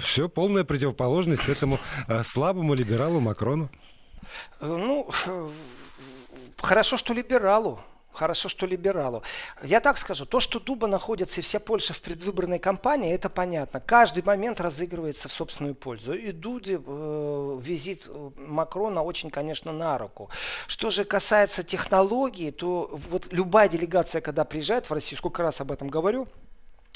все 0.00 0.28
полная 0.28 0.64
противоположность 0.64 1.48
этому 1.48 1.78
э, 2.08 2.22
слабому 2.24 2.74
либералу 2.74 3.20
Макрону. 3.20 3.70
Ну, 4.60 5.08
хорошо, 6.60 6.96
что 6.96 7.12
либералу. 7.12 7.80
Хорошо, 8.16 8.48
что 8.48 8.66
либералу. 8.66 9.22
Я 9.62 9.80
так 9.80 9.98
скажу, 9.98 10.24
то, 10.24 10.40
что 10.40 10.58
Дуба 10.58 10.86
находится 10.86 11.40
и 11.40 11.42
вся 11.42 11.60
Польша 11.60 11.92
в 11.92 12.00
предвыборной 12.00 12.58
кампании, 12.58 13.12
это 13.12 13.28
понятно. 13.28 13.78
Каждый 13.78 14.22
момент 14.22 14.58
разыгрывается 14.58 15.28
в 15.28 15.32
собственную 15.32 15.74
пользу. 15.74 16.14
И 16.14 16.32
Дуде 16.32 16.80
э, 16.84 17.58
визит 17.62 18.06
э, 18.08 18.30
Макрона 18.36 19.02
очень, 19.02 19.30
конечно, 19.30 19.70
на 19.70 19.98
руку. 19.98 20.30
Что 20.66 20.90
же 20.90 21.04
касается 21.04 21.62
технологии, 21.62 22.50
то 22.50 22.98
вот 23.10 23.30
любая 23.32 23.68
делегация, 23.68 24.22
когда 24.22 24.46
приезжает 24.46 24.88
в 24.88 24.94
Россию, 24.94 25.18
сколько 25.18 25.42
раз 25.42 25.60
об 25.60 25.70
этом 25.70 25.88
говорю, 25.88 26.26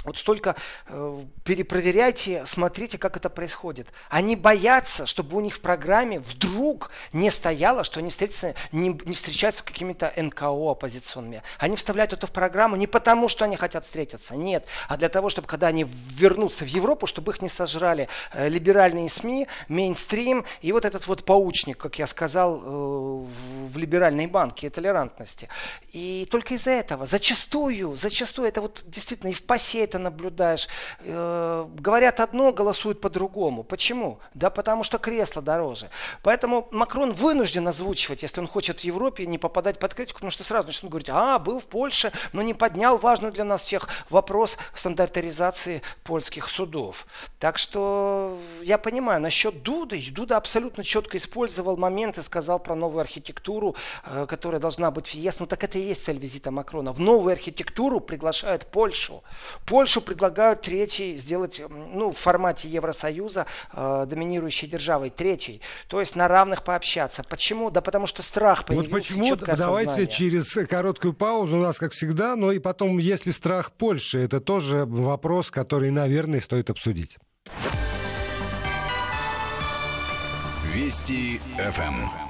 вот 0.04 0.16
столько 0.16 0.56
э, 0.86 1.20
перепроверяйте, 1.44 2.44
смотрите, 2.46 2.96
как 2.96 3.16
это 3.18 3.28
происходит. 3.28 3.88
Они 4.08 4.34
боятся, 4.34 5.04
чтобы 5.04 5.36
у 5.36 5.40
них 5.40 5.56
в 5.56 5.60
программе 5.60 6.20
вдруг 6.20 6.90
не 7.12 7.30
стояло, 7.30 7.84
что 7.84 8.00
они 8.00 8.08
встретятся, 8.08 8.54
не, 8.72 8.88
не 9.04 9.14
встречаются 9.14 9.60
с 9.60 9.64
какими-то 9.64 10.12
НКО 10.16 10.70
оппозиционными. 10.70 11.42
Они 11.58 11.76
вставляют 11.76 12.14
это 12.14 12.26
в 12.26 12.32
программу 12.32 12.76
не 12.76 12.86
потому, 12.86 13.28
что 13.28 13.44
они 13.44 13.56
хотят 13.56 13.84
встретиться, 13.84 14.36
нет, 14.36 14.64
а 14.88 14.96
для 14.96 15.10
того, 15.10 15.28
чтобы 15.28 15.46
когда 15.46 15.66
они 15.66 15.84
вернутся 15.84 16.64
в 16.64 16.68
Европу, 16.68 17.06
чтобы 17.06 17.32
их 17.32 17.42
не 17.42 17.50
сожрали 17.50 18.08
э, 18.32 18.48
либеральные 18.48 19.10
СМИ, 19.10 19.48
мейнстрим 19.68 20.46
и 20.62 20.72
вот 20.72 20.86
этот 20.86 21.06
вот 21.08 21.24
паучник, 21.24 21.76
как 21.76 21.98
я 21.98 22.06
сказал, 22.06 22.56
э, 22.56 23.26
в 23.68 23.76
либеральной 23.76 24.28
банке 24.28 24.68
и 24.68 24.70
толерантности. 24.70 25.48
И 25.92 26.26
только 26.30 26.54
из-за 26.54 26.70
этого, 26.70 27.04
зачастую, 27.04 27.96
зачастую, 27.96 28.48
это 28.48 28.62
вот 28.62 28.82
действительно 28.86 29.28
и 29.28 29.34
в 29.34 29.42
ПАСЕ 29.42 29.89
это 29.90 29.98
наблюдаешь. 29.98 30.68
Э, 31.00 31.66
говорят 31.74 32.20
одно, 32.20 32.52
голосуют 32.52 33.00
по-другому. 33.00 33.64
Почему? 33.64 34.20
Да 34.34 34.50
потому 34.50 34.84
что 34.84 34.98
кресло 34.98 35.42
дороже. 35.42 35.90
Поэтому 36.22 36.68
Макрон 36.70 37.12
вынужден 37.12 37.66
озвучивать, 37.68 38.22
если 38.22 38.40
он 38.40 38.46
хочет 38.46 38.80
в 38.80 38.84
Европе 38.84 39.26
не 39.26 39.38
попадать 39.38 39.78
под 39.78 39.94
критику, 39.94 40.18
потому 40.18 40.30
что 40.30 40.44
сразу 40.44 40.68
начнут 40.68 40.90
говорить, 40.90 41.10
а, 41.10 41.38
был 41.38 41.60
в 41.60 41.64
Польше, 41.64 42.12
но 42.32 42.42
не 42.42 42.54
поднял 42.54 42.96
важную 42.98 43.32
для 43.32 43.44
нас 43.44 43.62
всех 43.62 43.88
вопрос 44.10 44.56
стандартизации 44.74 45.82
польских 46.04 46.48
судов. 46.48 47.06
Так 47.38 47.58
что 47.58 48.38
я 48.62 48.78
понимаю, 48.78 49.20
насчет 49.20 49.62
Дуды, 49.62 50.00
Дуда 50.10 50.36
абсолютно 50.36 50.84
четко 50.84 51.18
использовал 51.18 51.76
момент 51.76 52.18
и 52.18 52.22
сказал 52.22 52.58
про 52.58 52.74
новую 52.74 53.00
архитектуру, 53.00 53.74
э, 54.04 54.26
которая 54.28 54.60
должна 54.60 54.90
быть 54.90 55.08
в 55.08 55.14
ЕС. 55.14 55.40
Ну 55.40 55.46
так 55.46 55.64
это 55.64 55.78
и 55.78 55.82
есть 55.82 56.04
цель 56.04 56.18
визита 56.18 56.50
Макрона. 56.50 56.92
В 56.92 57.00
новую 57.00 57.32
архитектуру 57.32 58.00
приглашают 58.00 58.66
Польшу. 58.66 59.22
Польшу 59.66 59.79
предлагают 60.00 60.62
третий 60.62 61.16
сделать 61.16 61.60
ну, 61.68 62.10
в 62.10 62.18
формате 62.18 62.68
Евросоюза 62.68 63.46
э, 63.72 64.06
доминирующей 64.06 64.68
державой, 64.68 65.10
третий. 65.10 65.60
То 65.88 66.00
есть 66.00 66.16
на 66.16 66.28
равных 66.28 66.62
пообщаться. 66.62 67.22
Почему? 67.22 67.70
Да 67.70 67.80
потому 67.80 68.06
что 68.06 68.22
страх 68.22 68.64
появился. 68.64 68.90
Вот 68.90 69.00
почему? 69.00 69.36
Давайте 69.36 69.90
осознание. 69.92 70.06
через 70.06 70.68
короткую 70.68 71.14
паузу 71.14 71.58
у 71.58 71.62
нас, 71.62 71.78
как 71.78 71.92
всегда, 71.92 72.36
но 72.36 72.52
и 72.52 72.58
потом, 72.58 72.98
если 72.98 73.30
страх 73.30 73.72
Польши, 73.72 74.20
это 74.20 74.40
тоже 74.40 74.84
вопрос, 74.84 75.50
который, 75.50 75.90
наверное, 75.90 76.40
стоит 76.40 76.70
обсудить. 76.70 77.18
Вести 80.74 81.40
ФМ. 81.58 82.29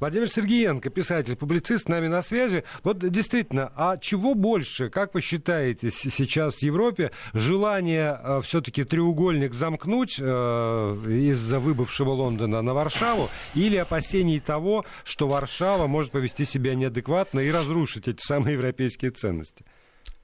Владимир 0.00 0.30
Сергеенко, 0.30 0.88
писатель, 0.88 1.36
публицист, 1.36 1.84
с 1.84 1.88
нами 1.88 2.06
на 2.06 2.22
связи. 2.22 2.64
Вот 2.82 2.98
действительно, 2.98 3.70
а 3.76 3.98
чего 3.98 4.34
больше, 4.34 4.88
как 4.88 5.12
вы 5.12 5.20
считаете, 5.20 5.90
сейчас 5.90 6.56
в 6.56 6.62
Европе 6.62 7.10
желание 7.34 8.18
э, 8.18 8.40
все-таки 8.42 8.84
треугольник 8.84 9.52
замкнуть 9.52 10.16
э, 10.18 10.24
из-за 10.24 11.60
выбывшего 11.60 12.12
Лондона 12.12 12.62
на 12.62 12.72
Варшаву 12.72 13.28
или 13.54 13.76
опасений 13.76 14.40
того, 14.40 14.86
что 15.04 15.28
Варшава 15.28 15.86
может 15.86 16.12
повести 16.12 16.46
себя 16.46 16.74
неадекватно 16.74 17.40
и 17.40 17.50
разрушить 17.50 18.08
эти 18.08 18.22
самые 18.22 18.54
европейские 18.54 19.10
ценности? 19.10 19.66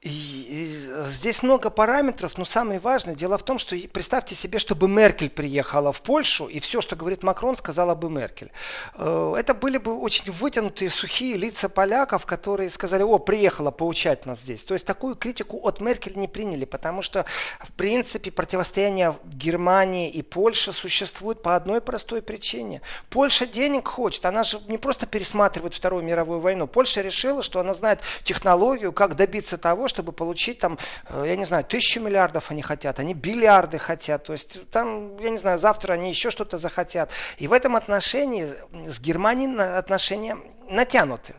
Здесь 0.03 1.41
много 1.41 1.71
параметров, 1.71 2.37
но 2.37 2.45
самое 2.45 2.79
важное 2.79 3.15
дело 3.15 3.37
в 3.37 3.43
том, 3.43 3.57
что 3.57 3.75
представьте 3.91 4.35
себе, 4.35 4.59
чтобы 4.59 4.87
Меркель 4.87 5.29
приехала 5.29 5.91
в 5.91 6.01
Польшу, 6.03 6.45
и 6.45 6.59
все, 6.59 6.81
что 6.81 6.95
говорит 6.95 7.23
Макрон, 7.23 7.57
сказала 7.57 7.95
бы 7.95 8.09
Меркель. 8.09 8.51
Э, 8.95 9.33
это 9.37 9.55
были 9.55 9.79
бы 9.79 9.97
очень 9.99 10.31
вытянутые, 10.31 10.91
сухие 10.91 11.35
лица 11.35 11.67
поляков, 11.67 12.27
которые 12.27 12.69
сказали, 12.69 13.01
о, 13.01 13.17
приехала 13.17 13.71
поучать 13.71 14.27
нас 14.27 14.39
здесь. 14.41 14.63
То 14.63 14.75
есть 14.75 14.85
такую 14.85 15.15
критику 15.15 15.59
от 15.63 15.81
Меркель 15.81 16.15
не 16.15 16.27
приняли, 16.27 16.65
потому 16.65 17.01
что, 17.01 17.25
в 17.59 17.71
принципе, 17.71 18.29
противостояние 18.29 19.15
Германии 19.25 20.11
и 20.11 20.21
Польши 20.21 20.73
существует 20.73 21.41
по 21.41 21.55
одной 21.55 21.81
простой 21.81 22.21
причине. 22.21 22.81
Польша 23.09 23.47
денег 23.47 23.87
хочет, 23.87 24.25
она 24.25 24.43
же 24.43 24.59
не 24.67 24.77
просто 24.77 25.07
пересматривает 25.07 25.73
Вторую 25.73 26.03
мировую 26.03 26.39
войну. 26.39 26.67
Польша 26.67 27.01
решила, 27.01 27.41
что 27.41 27.59
она 27.59 27.73
знает 27.73 28.01
технологию, 28.23 28.93
как 28.93 29.15
добиться 29.15 29.57
того, 29.57 29.86
чтобы 29.87 30.11
получить 30.11 30.59
там, 30.59 30.77
э, 31.09 31.25
я 31.27 31.35
не 31.35 31.45
знаю, 31.45 31.63
тысячу 31.63 31.99
миллиардов 31.99 32.51
они 32.51 32.61
хотят, 32.61 32.99
они 32.99 33.13
бильярды 33.13 33.77
хотят, 33.77 34.23
то 34.23 34.33
есть 34.33 34.69
там, 34.69 35.17
я 35.19 35.29
не 35.29 35.37
знаю, 35.37 35.59
завтра 35.59 35.93
они 35.93 36.09
еще 36.09 36.31
что-то 36.31 36.57
захотят. 36.57 37.11
И 37.37 37.47
в 37.47 37.53
этом 37.53 37.75
отношении 37.75 38.47
с 38.85 38.99
Германией 38.99 39.57
отношения 39.77 40.37
натянуты. 40.69 41.35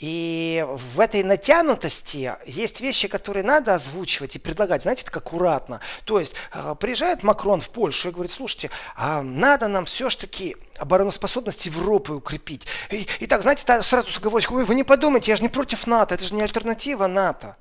И 0.00 0.66
в 0.68 0.98
этой 0.98 1.22
натянутости 1.22 2.34
есть 2.46 2.80
вещи, 2.80 3.06
которые 3.06 3.44
надо 3.44 3.74
озвучивать 3.74 4.34
и 4.34 4.38
предлагать, 4.38 4.82
знаете, 4.82 5.04
так 5.04 5.16
аккуратно. 5.16 5.80
То 6.04 6.18
есть 6.18 6.34
э, 6.52 6.74
приезжает 6.78 7.22
Макрон 7.22 7.60
в 7.60 7.70
Польшу 7.70 8.08
и 8.08 8.12
говорит, 8.12 8.32
слушайте, 8.32 8.70
а 8.96 9.22
надо 9.22 9.68
нам 9.68 9.84
все-таки 9.84 10.56
обороноспособность 10.78 11.66
Европы 11.66 12.12
укрепить. 12.12 12.66
И, 12.90 13.06
и 13.20 13.26
так, 13.26 13.42
знаете, 13.42 13.62
сразу 13.82 14.10
с 14.10 14.20
ой, 14.24 14.64
вы 14.64 14.74
не 14.74 14.84
подумайте, 14.84 15.30
я 15.30 15.36
же 15.36 15.42
не 15.42 15.48
против 15.48 15.86
НАТО, 15.86 16.16
это 16.16 16.24
же 16.24 16.34
не 16.34 16.42
альтернатива 16.42 17.06
НАТО. 17.06 17.56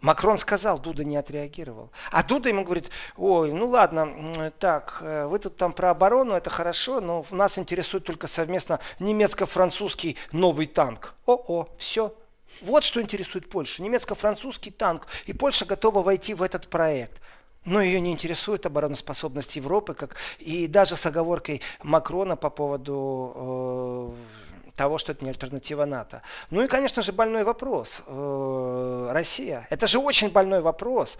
Макрон 0.00 0.38
сказал, 0.38 0.78
Дуда 0.78 1.04
не 1.04 1.16
отреагировал. 1.16 1.90
А 2.12 2.22
Дуда 2.22 2.48
ему 2.48 2.64
говорит, 2.64 2.90
ой, 3.16 3.52
ну 3.52 3.66
ладно, 3.66 4.52
так, 4.58 4.98
э, 5.00 5.26
вы 5.26 5.38
тут 5.40 5.56
там 5.56 5.72
про 5.72 5.90
оборону, 5.90 6.34
это 6.34 6.50
хорошо, 6.50 7.00
но 7.00 7.26
нас 7.30 7.58
интересует 7.58 8.04
только 8.04 8.28
совместно 8.28 8.78
немецко-французский 9.00 10.16
новый 10.30 10.66
танк. 10.66 11.14
О-о, 11.26 11.68
все. 11.78 12.14
Вот 12.60 12.84
что 12.84 13.02
интересует 13.02 13.48
Польшу. 13.48 13.82
Немецко-французский 13.82 14.70
танк. 14.70 15.06
И 15.26 15.32
Польша 15.32 15.64
готова 15.64 16.02
войти 16.02 16.34
в 16.34 16.42
этот 16.42 16.68
проект. 16.68 17.20
Но 17.64 17.80
ее 17.80 18.00
не 18.00 18.12
интересует 18.12 18.66
обороноспособность 18.66 19.56
Европы, 19.56 19.94
как 19.94 20.16
и 20.38 20.66
даже 20.66 20.96
с 20.96 21.04
оговоркой 21.06 21.60
Макрона 21.82 22.36
по 22.36 22.50
поводу 22.50 24.14
э, 24.14 24.47
того, 24.78 24.96
что 24.96 25.12
это 25.12 25.24
не 25.24 25.30
альтернатива 25.30 25.84
НАТО. 25.84 26.22
Ну 26.50 26.62
и, 26.62 26.68
конечно 26.68 27.02
же, 27.02 27.12
больной 27.12 27.44
вопрос. 27.44 28.02
Э, 28.06 29.10
Россия. 29.12 29.66
Это 29.70 29.86
же 29.86 29.98
очень 29.98 30.30
больной 30.30 30.60
вопрос. 30.62 31.18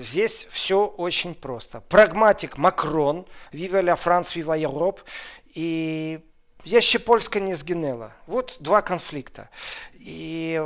Здесь 0.00 0.48
все 0.50 0.86
очень 0.86 1.34
просто. 1.34 1.80
Прагматик 1.82 2.58
Макрон, 2.58 3.26
Viva 3.52 3.80
la 3.80 3.96
France, 3.96 4.34
Viva 4.34 4.58
Europe. 4.58 5.00
И 5.54 6.20
еще 6.64 6.98
Польска 6.98 7.40
не 7.40 7.54
сгинела. 7.54 8.12
Вот 8.26 8.56
два 8.58 8.82
конфликта. 8.82 9.50
И 9.94 10.62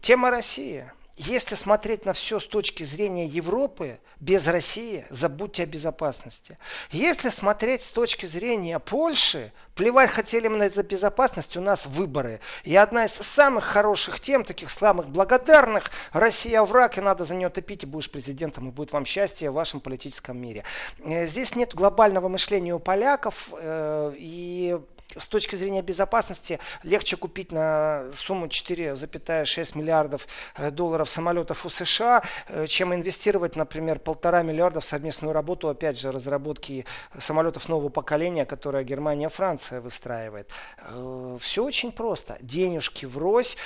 тема 0.00 0.30
России. 0.30 0.90
Если 1.16 1.56
смотреть 1.56 2.06
на 2.06 2.14
все 2.14 2.40
с 2.40 2.46
точки 2.46 2.84
зрения 2.84 3.26
Европы, 3.26 4.00
без 4.18 4.46
России 4.46 5.04
забудьте 5.10 5.64
о 5.64 5.66
безопасности. 5.66 6.56
Если 6.90 7.28
смотреть 7.28 7.82
с 7.82 7.88
точки 7.88 8.24
зрения 8.24 8.78
Польши, 8.78 9.52
плевать 9.74 10.10
хотели 10.10 10.48
мы 10.48 10.64
это 10.64 10.82
безопасность, 10.82 11.56
у 11.56 11.60
нас 11.60 11.84
выборы. 11.86 12.40
И 12.64 12.74
одна 12.76 13.04
из 13.04 13.12
самых 13.12 13.64
хороших 13.64 14.20
тем, 14.20 14.44
таких 14.44 14.70
самых 14.70 15.08
благодарных, 15.08 15.90
Россия 16.12 16.62
враг, 16.62 16.96
и 16.96 17.02
надо 17.02 17.24
за 17.24 17.34
нее 17.34 17.50
топить, 17.50 17.82
и 17.82 17.86
будешь 17.86 18.10
президентом, 18.10 18.68
и 18.68 18.72
будет 18.72 18.92
вам 18.92 19.04
счастье 19.04 19.50
в 19.50 19.54
вашем 19.54 19.80
политическом 19.80 20.40
мире. 20.40 20.64
Э, 21.04 21.26
здесь 21.26 21.54
нет 21.54 21.74
глобального 21.74 22.28
мышления 22.28 22.74
у 22.74 22.78
поляков, 22.78 23.50
э, 23.52 24.14
и 24.16 24.78
с 25.16 25.28
точки 25.28 25.56
зрения 25.56 25.82
безопасности 25.82 26.58
легче 26.82 27.16
купить 27.16 27.52
на 27.52 28.04
сумму 28.14 28.46
4,6 28.46 29.78
миллиардов 29.78 30.26
э, 30.56 30.70
долларов 30.70 31.08
самолетов 31.08 31.66
у 31.66 31.68
США, 31.68 32.22
э, 32.48 32.66
чем 32.66 32.94
инвестировать, 32.94 33.56
например, 33.56 33.98
полтора 33.98 34.42
миллиарда 34.42 34.80
в 34.80 34.84
совместную 34.84 35.32
работу, 35.32 35.68
опять 35.68 35.98
же, 35.98 36.12
разработки 36.12 36.84
самолетов 37.18 37.68
нового 37.68 37.88
поколения, 37.88 38.44
которое 38.46 38.84
Германия, 38.84 39.28
Франция 39.28 39.80
выстраивает. 39.80 40.50
Э, 40.78 41.36
Все 41.40 41.64
очень 41.64 41.92
просто. 41.92 42.38
Денежки 42.40 43.06
врозь, 43.06 43.56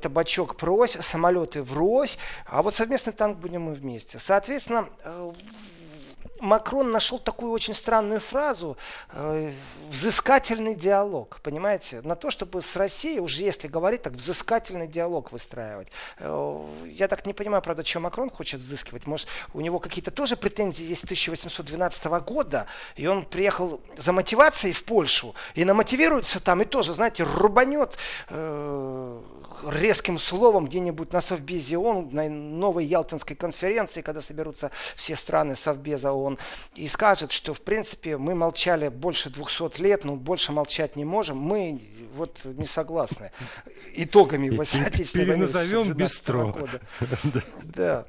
табачок 0.00 0.56
прось, 0.56 0.92
самолеты 1.00 1.62
врозь, 1.62 2.18
а 2.46 2.62
вот 2.62 2.74
совместный 2.74 3.12
танк 3.12 3.38
будем 3.38 3.62
мы 3.62 3.74
вместе. 3.74 4.18
Соответственно, 4.18 4.88
Макрон 6.40 6.90
нашел 6.90 7.18
такую 7.18 7.52
очень 7.52 7.74
странную 7.74 8.20
фразу 8.20 8.76
э, 9.12 9.52
взыскательный 9.90 10.74
диалог, 10.74 11.40
понимаете, 11.42 12.00
на 12.02 12.16
то, 12.16 12.30
чтобы 12.30 12.62
с 12.62 12.76
Россией, 12.76 13.20
уже 13.20 13.42
если 13.42 13.68
говорить, 13.68 14.02
так 14.02 14.14
взыскательный 14.14 14.86
диалог 14.86 15.32
выстраивать. 15.32 15.88
Э, 16.18 16.64
я 16.86 17.08
так 17.08 17.26
не 17.26 17.32
понимаю, 17.32 17.62
правда, 17.62 17.84
что 17.84 18.00
Макрон 18.00 18.30
хочет 18.30 18.60
взыскивать. 18.60 19.06
Может, 19.06 19.28
у 19.54 19.60
него 19.60 19.78
какие-то 19.78 20.10
тоже 20.10 20.36
претензии 20.36 20.84
есть 20.84 21.04
1812 21.04 22.04
года, 22.22 22.66
и 22.96 23.06
он 23.06 23.24
приехал 23.24 23.80
за 23.96 24.12
мотивацией 24.12 24.72
в 24.72 24.84
Польшу, 24.84 25.34
и 25.54 25.64
намотивируется 25.64 26.40
там, 26.40 26.62
и 26.62 26.64
тоже, 26.64 26.94
знаете, 26.94 27.24
рубанет 27.24 27.96
э, 28.28 29.20
резким 29.66 30.18
словом 30.18 30.66
где-нибудь 30.66 31.12
на 31.12 31.20
Совбезе 31.20 31.78
ООН, 31.78 32.10
на 32.12 32.28
новой 32.28 32.84
Ялтинской 32.84 33.36
конференции, 33.36 34.02
когда 34.02 34.20
соберутся 34.20 34.70
все 34.94 35.16
страны 35.16 35.56
Совбеза 35.56 36.12
ООН, 36.12 36.27
и 36.74 36.88
скажет, 36.88 37.32
что 37.32 37.54
в 37.54 37.60
принципе 37.60 38.18
мы 38.18 38.34
молчали 38.34 38.88
больше 38.88 39.30
200 39.30 39.80
лет, 39.80 40.04
но 40.04 40.16
больше 40.16 40.52
молчать 40.52 40.96
не 40.96 41.04
можем, 41.04 41.38
мы 41.38 41.80
вот 42.14 42.38
не 42.44 42.66
согласны 42.66 43.30
итогами 43.94 44.50
8 44.50 44.84
Отечественной 44.84 45.26
войны. 45.26 45.46
Переназовем 45.46 45.92
Бестро. 45.94 46.54
Да. 47.62 48.04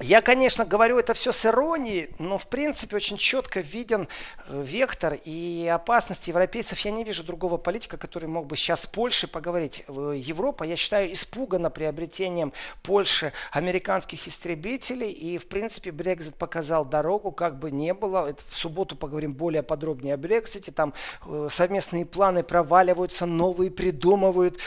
Я, 0.00 0.20
конечно, 0.20 0.66
говорю 0.66 0.98
это 0.98 1.14
все 1.14 1.32
с 1.32 1.46
иронией, 1.46 2.10
но 2.18 2.36
в 2.36 2.48
принципе 2.48 2.96
очень 2.96 3.16
четко 3.16 3.60
виден 3.60 4.08
э, 4.46 4.62
вектор 4.62 5.16
и 5.24 5.66
опасность 5.72 6.28
европейцев. 6.28 6.78
Я 6.80 6.90
не 6.90 7.02
вижу 7.02 7.24
другого 7.24 7.56
политика, 7.56 7.96
который 7.96 8.28
мог 8.28 8.46
бы 8.46 8.56
сейчас 8.56 8.82
с 8.82 8.86
Польшей 8.86 9.26
поговорить. 9.26 9.84
Э, 9.88 10.12
Европа, 10.14 10.64
я 10.64 10.76
считаю, 10.76 11.14
испугана 11.14 11.70
приобретением 11.70 12.52
Польши 12.82 13.32
американских 13.52 14.28
истребителей. 14.28 15.10
И, 15.10 15.38
в 15.38 15.48
принципе, 15.48 15.92
Брекзит 15.92 16.34
показал 16.34 16.84
дорогу, 16.84 17.32
как 17.32 17.58
бы 17.58 17.70
не 17.70 17.94
было. 17.94 18.28
Это 18.28 18.42
в 18.48 18.54
субботу 18.54 18.96
поговорим 18.96 19.32
более 19.32 19.62
подробнее 19.62 20.14
о 20.14 20.18
Брексите. 20.18 20.72
Там 20.72 20.92
э, 21.24 21.48
совместные 21.50 22.04
планы 22.04 22.42
проваливаются, 22.42 23.24
новые 23.24 23.70
придумывают. 23.70 24.58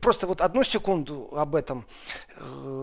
Просто 0.00 0.26
вот 0.26 0.40
одну 0.40 0.64
секунду 0.64 1.28
об 1.36 1.54
этом 1.54 1.84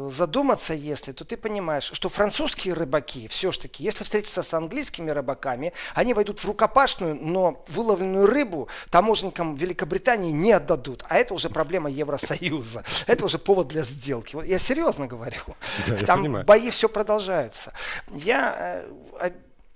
задуматься, 0.10 0.74
если 0.74 1.13
то 1.14 1.26
ты 1.26 1.38
понимаешь, 1.38 1.90
что 1.94 2.10
французские 2.10 2.74
рыбаки 2.74 3.28
все-таки, 3.28 3.84
если 3.84 4.04
встретиться 4.04 4.44
с 4.44 4.54
английскими 4.54 5.12
рыбаками, 5.12 5.74
они 5.94 6.14
войдут 6.14 6.40
в 6.40 6.46
рукопашную, 6.46 7.16
но 7.16 7.64
выловленную 7.68 8.28
рыбу 8.28 8.68
таможенникам 8.90 9.56
Великобритании 9.56 10.32
не 10.32 10.52
отдадут. 10.52 11.06
А 11.10 11.18
это 11.18 11.34
уже 11.34 11.50
проблема 11.50 11.90
Евросоюза. 11.90 12.84
Это 13.08 13.26
уже 13.26 13.38
повод 13.38 13.68
для 13.68 13.84
сделки. 13.84 14.38
Я 14.46 14.60
серьезно 14.60 15.08
говорю. 15.08 15.42
Да, 15.88 15.96
Там 15.98 16.44
бои 16.44 16.70
все 16.70 16.90
продолжаются. 16.90 17.74
Я 18.12 18.84
э, 19.20 19.32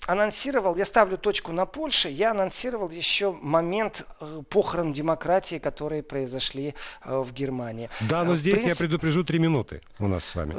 анонсировал, 0.07 0.75
я 0.75 0.85
ставлю 0.85 1.17
точку 1.17 1.51
на 1.51 1.65
Польше, 1.65 2.09
я 2.09 2.31
анонсировал 2.31 2.89
еще 2.89 3.31
момент 3.31 4.05
э, 4.19 4.41
похорон 4.49 4.93
демократии, 4.93 5.59
которые 5.59 6.01
произошли 6.01 6.73
э, 7.03 7.17
в 7.19 7.31
Германии. 7.33 7.89
Да, 8.09 8.23
но 8.23 8.35
здесь 8.35 8.55
принципе, 8.55 8.69
я 8.69 8.75
предупрежу 8.75 9.23
три 9.23 9.39
минуты 9.39 9.81
у 9.99 10.07
нас 10.07 10.23
с 10.25 10.35
вами 10.35 10.55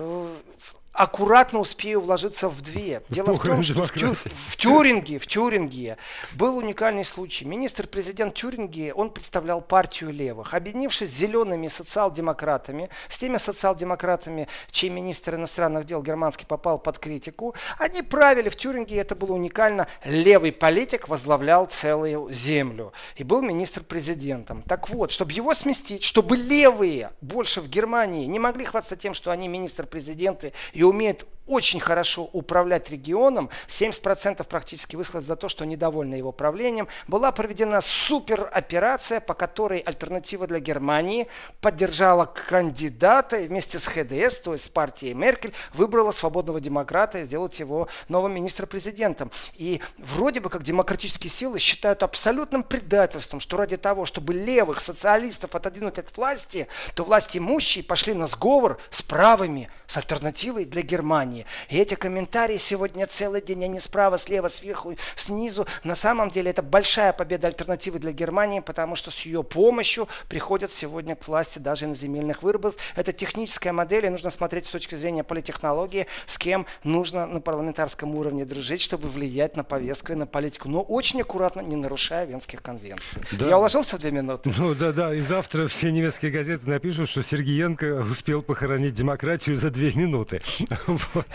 аккуратно 0.99 1.61
успею 1.61 2.01
вложиться 2.01 2.49
в 2.49 2.61
две. 2.61 3.03
Дело 3.09 3.35
в 3.35 3.41
том, 3.41 3.63
что 3.63 3.83
в, 3.85 3.93
тю, 3.93 4.15
в 4.15 4.57
Тюринге, 4.57 5.19
в 5.21 5.29
Тюринге 5.29 5.97
был 6.33 6.59
уникальный 6.59 7.05
случай. 7.05 7.45
Министр-президент 7.45 8.35
Тюринги, 8.35 8.93
он 8.95 9.11
представлял 9.11 9.61
партию 9.61 10.11
левых. 10.11 10.55
Объединившись 10.55 11.11
с 11.11 11.15
зелеными 11.15 11.69
социал-демократами, 11.69 12.91
с 13.09 13.17
теми 13.17 13.37
социал-демократами, 13.37 14.49
чей 14.73 14.91
министр 14.91 15.37
иностранных 15.37 15.85
дел 15.85 16.03
германский 16.03 16.47
попал 16.47 16.81
под 16.81 16.99
критику, 16.99 17.55
они 17.79 18.03
правили 18.03 18.49
в 18.49 18.57
Тюринге, 18.57 18.97
это 18.97 19.15
было 19.15 19.35
уникально. 19.35 19.87
Левый 20.05 20.51
политик 20.51 21.09
возглавлял 21.09 21.67
целую 21.67 22.33
землю 22.33 22.93
и 23.15 23.23
был 23.23 23.41
министр-президентом. 23.41 24.63
Так 24.63 24.89
вот, 24.89 25.13
чтобы 25.13 25.31
его 25.31 25.55
сместить, 25.55 26.03
чтобы 26.03 26.37
левые 26.37 27.13
больше 27.21 27.61
в 27.61 27.69
Германии 27.69 28.27
не 28.27 28.41
могли 28.41 28.65
хвастаться 28.65 28.97
тем, 28.97 29.15
что 29.15 29.31
они 29.31 29.47
министр-президенты 29.47 30.53
и 30.73 30.88
eu 30.89 30.93
minto. 30.93 31.27
Очень 31.49 31.81
хорошо 31.81 32.29
управлять 32.33 32.91
регионом. 32.91 33.51
70% 33.67 34.45
практически 34.45 34.97
высказалось 34.97 35.27
за 35.27 35.37
то, 35.37 35.49
что 35.49 35.65
недовольны 35.65 36.15
его 36.15 36.31
правлением. 36.31 36.89
Была 37.09 37.33
проведена 37.33 37.81
супероперация, 37.81 39.21
по 39.21 39.35
которой 39.35 39.81
альтернатива 39.81 40.47
для 40.47 40.61
Германии 40.61 41.27
поддержала 41.61 42.27
кандидата 42.27 43.39
вместе 43.39 43.79
с 43.79 43.87
ХДС, 43.87 44.39
то 44.39 44.53
есть 44.53 44.67
с 44.67 44.69
партией 44.69 45.15
Меркель, 45.15 45.55
выбрала 45.73 46.13
свободного 46.13 46.61
демократа 46.61 47.21
и 47.21 47.25
сделать 47.25 47.59
его 47.59 47.89
новым 48.09 48.35
министр-президентом. 48.35 49.31
И 49.55 49.81
вроде 49.97 50.41
бы 50.41 50.51
как 50.51 50.63
демократические 50.63 51.31
силы 51.31 51.59
считают 51.59 52.03
абсолютным 52.03 52.63
предательством, 52.63 53.41
что 53.41 53.57
ради 53.57 53.77
того, 53.77 54.05
чтобы 54.05 54.35
левых 54.35 54.81
социалистов 54.81 55.55
отодвинуть 55.55 55.99
от 55.99 56.17
власти, 56.17 56.69
то 56.95 57.05
власти 57.05 57.39
имущие 57.39 57.85
пошли 57.85 58.15
на 58.15 58.27
сговор 58.27 58.79
с 58.91 59.03
правыми, 59.03 59.71
с 59.87 59.97
альтернативой 59.97 60.65
для 60.65 60.83
Германии. 60.83 61.38
Германии. 61.39 61.47
И 61.69 61.79
эти 61.79 61.95
комментарии 61.95 62.57
сегодня 62.57 63.07
целый 63.07 63.43
день, 63.43 63.65
они 63.65 63.81
справа, 63.81 64.19
слева, 64.19 64.49
сверху, 64.49 64.97
снизу. 65.17 65.67
На 65.85 65.97
самом 65.97 66.31
деле 66.31 66.51
это 66.51 66.63
большая 66.63 67.13
победа 67.13 67.49
альтернативы 67.49 67.99
для 67.99 68.13
Германии, 68.13 68.61
потому 68.61 68.97
что 68.97 69.11
с 69.11 69.21
ее 69.21 69.43
помощью 69.43 70.09
приходят 70.29 70.73
сегодня 70.73 71.15
к 71.17 71.29
власти 71.29 71.59
даже 71.59 71.87
на 71.87 71.95
земельных 71.95 72.43
вырубах. 72.43 72.75
Это 72.97 73.13
техническая 73.13 73.73
модель, 73.73 74.07
и 74.07 74.09
нужно 74.09 74.31
смотреть 74.31 74.67
с 74.67 74.71
точки 74.71 74.95
зрения 74.95 75.25
политехнологии, 75.25 76.07
с 76.27 76.39
кем 76.39 76.67
нужно 76.85 77.27
на 77.27 77.41
парламентарском 77.41 78.15
уровне 78.15 78.45
дружить, 78.45 78.81
чтобы 78.81 79.09
влиять 79.09 79.57
на 79.57 79.65
повестку 79.65 80.13
и 80.13 80.17
на 80.17 80.27
политику. 80.27 80.69
Но 80.69 80.83
очень 80.83 81.21
аккуратно, 81.23 81.61
не 81.61 81.77
нарушая 81.77 82.25
Венских 82.27 82.63
конвенций. 82.63 83.23
Да. 83.33 83.47
Я 83.47 83.59
уложился 83.59 83.97
в 83.97 84.01
две 84.01 84.11
минуты? 84.11 84.53
Ну 84.57 84.75
да, 84.75 84.93
да. 84.93 85.15
И 85.15 85.21
завтра 85.21 85.67
все 85.69 85.91
немецкие 85.91 86.31
газеты 86.31 86.69
напишут, 86.69 87.09
что 87.09 87.23
Сергеенко 87.23 88.07
успел 88.11 88.43
похоронить 88.43 88.95
демократию 88.95 89.57
за 89.57 89.71
две 89.71 89.93
минуты. 89.93 90.43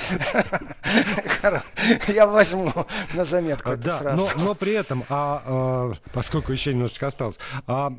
Я 2.08 2.28
возьму 2.28 2.72
на 3.14 3.26
заметку 3.26 3.72
эту 3.72 3.84
да, 3.84 3.98
фразу. 4.00 4.18
Но, 4.38 4.44
но 4.44 4.56
при 4.56 4.74
этом, 4.74 5.04
а, 5.10 5.42
а, 5.46 5.94
поскольку 6.14 6.52
еще 6.52 6.74
немножечко 6.74 7.08
осталось, 7.08 7.38
а 7.68 7.92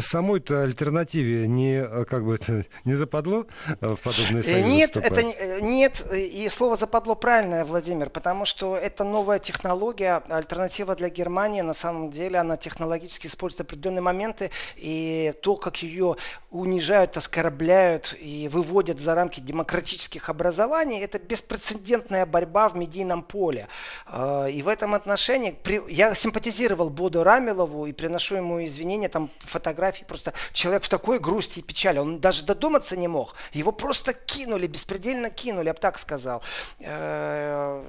самой-то 0.00 0.62
альтернативе 0.62 1.46
не, 1.46 1.84
как 2.04 2.24
бы 2.24 2.38
не 2.84 2.94
западло 2.94 3.46
в 3.80 3.96
подобные 3.96 4.42
союзы 4.42 4.62
Нет, 4.62 4.96
это 4.96 5.22
нет, 5.60 6.04
и 6.12 6.48
слово 6.48 6.76
западло 6.76 7.14
правильное, 7.14 7.64
Владимир, 7.64 8.10
потому 8.10 8.44
что 8.44 8.76
это 8.76 9.04
новая 9.04 9.38
технология, 9.38 10.22
альтернатива 10.28 10.94
для 10.94 11.08
Германии, 11.08 11.60
на 11.60 11.74
самом 11.74 12.10
деле 12.10 12.38
она 12.38 12.56
технологически 12.56 13.26
использует 13.26 13.62
определенные 13.62 14.02
моменты, 14.02 14.50
и 14.76 15.32
то, 15.42 15.56
как 15.56 15.82
ее 15.82 16.16
унижают, 16.50 17.16
оскорбляют 17.16 18.16
и 18.20 18.48
выводят 18.48 19.00
за 19.00 19.14
рамки 19.14 19.40
демократических 19.40 20.28
образований, 20.28 20.97
это 21.04 21.18
беспрецедентная 21.18 22.26
борьба 22.26 22.68
в 22.68 22.76
медийном 22.76 23.22
поле. 23.22 23.68
А, 24.06 24.46
и 24.46 24.62
в 24.62 24.68
этом 24.68 24.94
отношении 24.94 25.56
я 25.90 26.14
симпатизировал 26.14 26.90
Боду 26.90 27.22
Рамилову 27.22 27.86
и 27.86 27.92
приношу 27.92 28.36
ему 28.36 28.64
извинения, 28.64 29.08
там 29.08 29.30
фотографии, 29.40 30.04
просто 30.04 30.32
человек 30.52 30.84
в 30.84 30.88
такой 30.88 31.18
грусти 31.18 31.60
и 31.60 31.62
печали, 31.62 31.98
он 31.98 32.20
даже 32.20 32.44
додуматься 32.44 32.96
не 32.96 33.08
мог. 33.08 33.34
Его 33.52 33.72
просто 33.72 34.12
кинули, 34.12 34.66
беспредельно 34.66 35.30
кинули, 35.30 35.66
я 35.66 35.74
бы 35.74 35.80
так 35.80 35.98
сказал 35.98 36.42
э, 36.80 37.84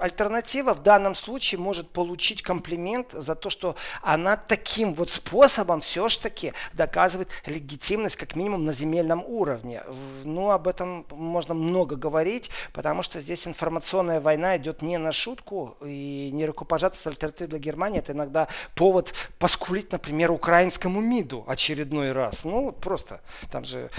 альтернатива 0.00 0.74
в 0.74 0.82
данном 0.82 1.14
случае 1.14 1.58
может 1.58 1.90
получить 1.90 2.42
комплимент 2.42 3.12
за 3.12 3.34
то, 3.34 3.50
что 3.50 3.76
она 4.02 4.36
таким 4.36 4.94
вот 4.94 5.10
способом 5.10 5.80
все-таки 5.80 6.52
доказывает 6.72 7.28
легитимность 7.46 8.16
как 8.16 8.36
минимум 8.36 8.64
на 8.64 8.72
земельном 8.72 9.24
уровне. 9.26 9.82
Ну, 10.24 10.50
об 10.50 10.68
этом 10.68 11.06
можно 11.10 11.54
много 11.54 11.96
говорить, 11.96 12.50
потому 12.72 13.02
что 13.02 13.20
здесь 13.20 13.46
информационная 13.46 14.20
война 14.20 14.56
идет 14.56 14.82
не 14.82 14.98
на 14.98 15.12
шутку, 15.12 15.76
и 15.84 16.30
не 16.32 16.46
рукопожатие 16.46 17.00
с 17.00 17.06
альтернативой 17.06 17.48
для 17.50 17.58
Германии, 17.58 17.98
это 17.98 18.12
иногда 18.12 18.48
повод 18.74 19.14
поскулить, 19.38 19.92
например, 19.92 20.30
украинскому 20.30 21.00
МИДу 21.00 21.44
очередной 21.46 22.12
раз. 22.12 22.44
Ну, 22.44 22.72
просто 22.72 23.20
там 23.50 23.64
же 23.64 23.90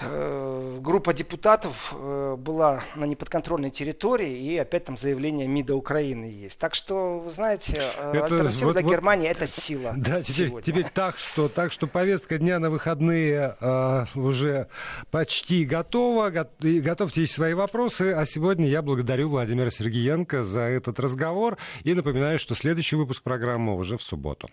э, 0.00 0.78
группа 0.80 1.14
депутатов 1.14 1.94
э, 1.94 2.36
была 2.38 2.82
на 2.94 3.04
неподконтрольной 3.04 3.70
территории, 3.70 4.38
и 4.38 4.58
опять 4.58 4.84
там 4.84 4.96
заявление 4.96 5.37
заявление 5.38 5.46
МИДа 5.48 5.76
Украины 5.76 6.24
есть. 6.24 6.58
Так 6.58 6.74
что, 6.74 7.20
вы 7.20 7.30
знаете, 7.30 7.90
э, 7.96 8.12
это, 8.14 8.24
альтернатива 8.24 8.66
вот, 8.66 8.72
для 8.74 8.82
вот, 8.82 8.92
Германии 8.92 9.28
это 9.28 9.46
сила. 9.46 9.94
Да, 10.08 10.22
теперь, 10.22 10.62
теперь 10.62 10.86
так, 10.92 11.18
что, 11.18 11.48
так 11.48 11.72
что 11.72 11.86
повестка 11.86 12.38
дня 12.38 12.58
на 12.58 12.70
выходные 12.70 13.56
э, 13.60 14.04
уже 14.14 14.68
почти 15.10 15.64
готова. 15.64 16.30
Готовьте 16.60 17.26
свои 17.26 17.54
вопросы. 17.54 18.12
А 18.12 18.24
сегодня 18.24 18.68
я 18.68 18.82
благодарю 18.82 19.28
Владимира 19.28 19.70
Сергеенко 19.70 20.44
за 20.44 20.60
этот 20.60 20.98
разговор 20.98 21.58
и 21.84 21.94
напоминаю, 21.94 22.38
что 22.38 22.54
следующий 22.54 22.96
выпуск 22.96 23.22
программы 23.22 23.76
уже 23.76 23.96
в 23.96 24.02
субботу. 24.02 24.46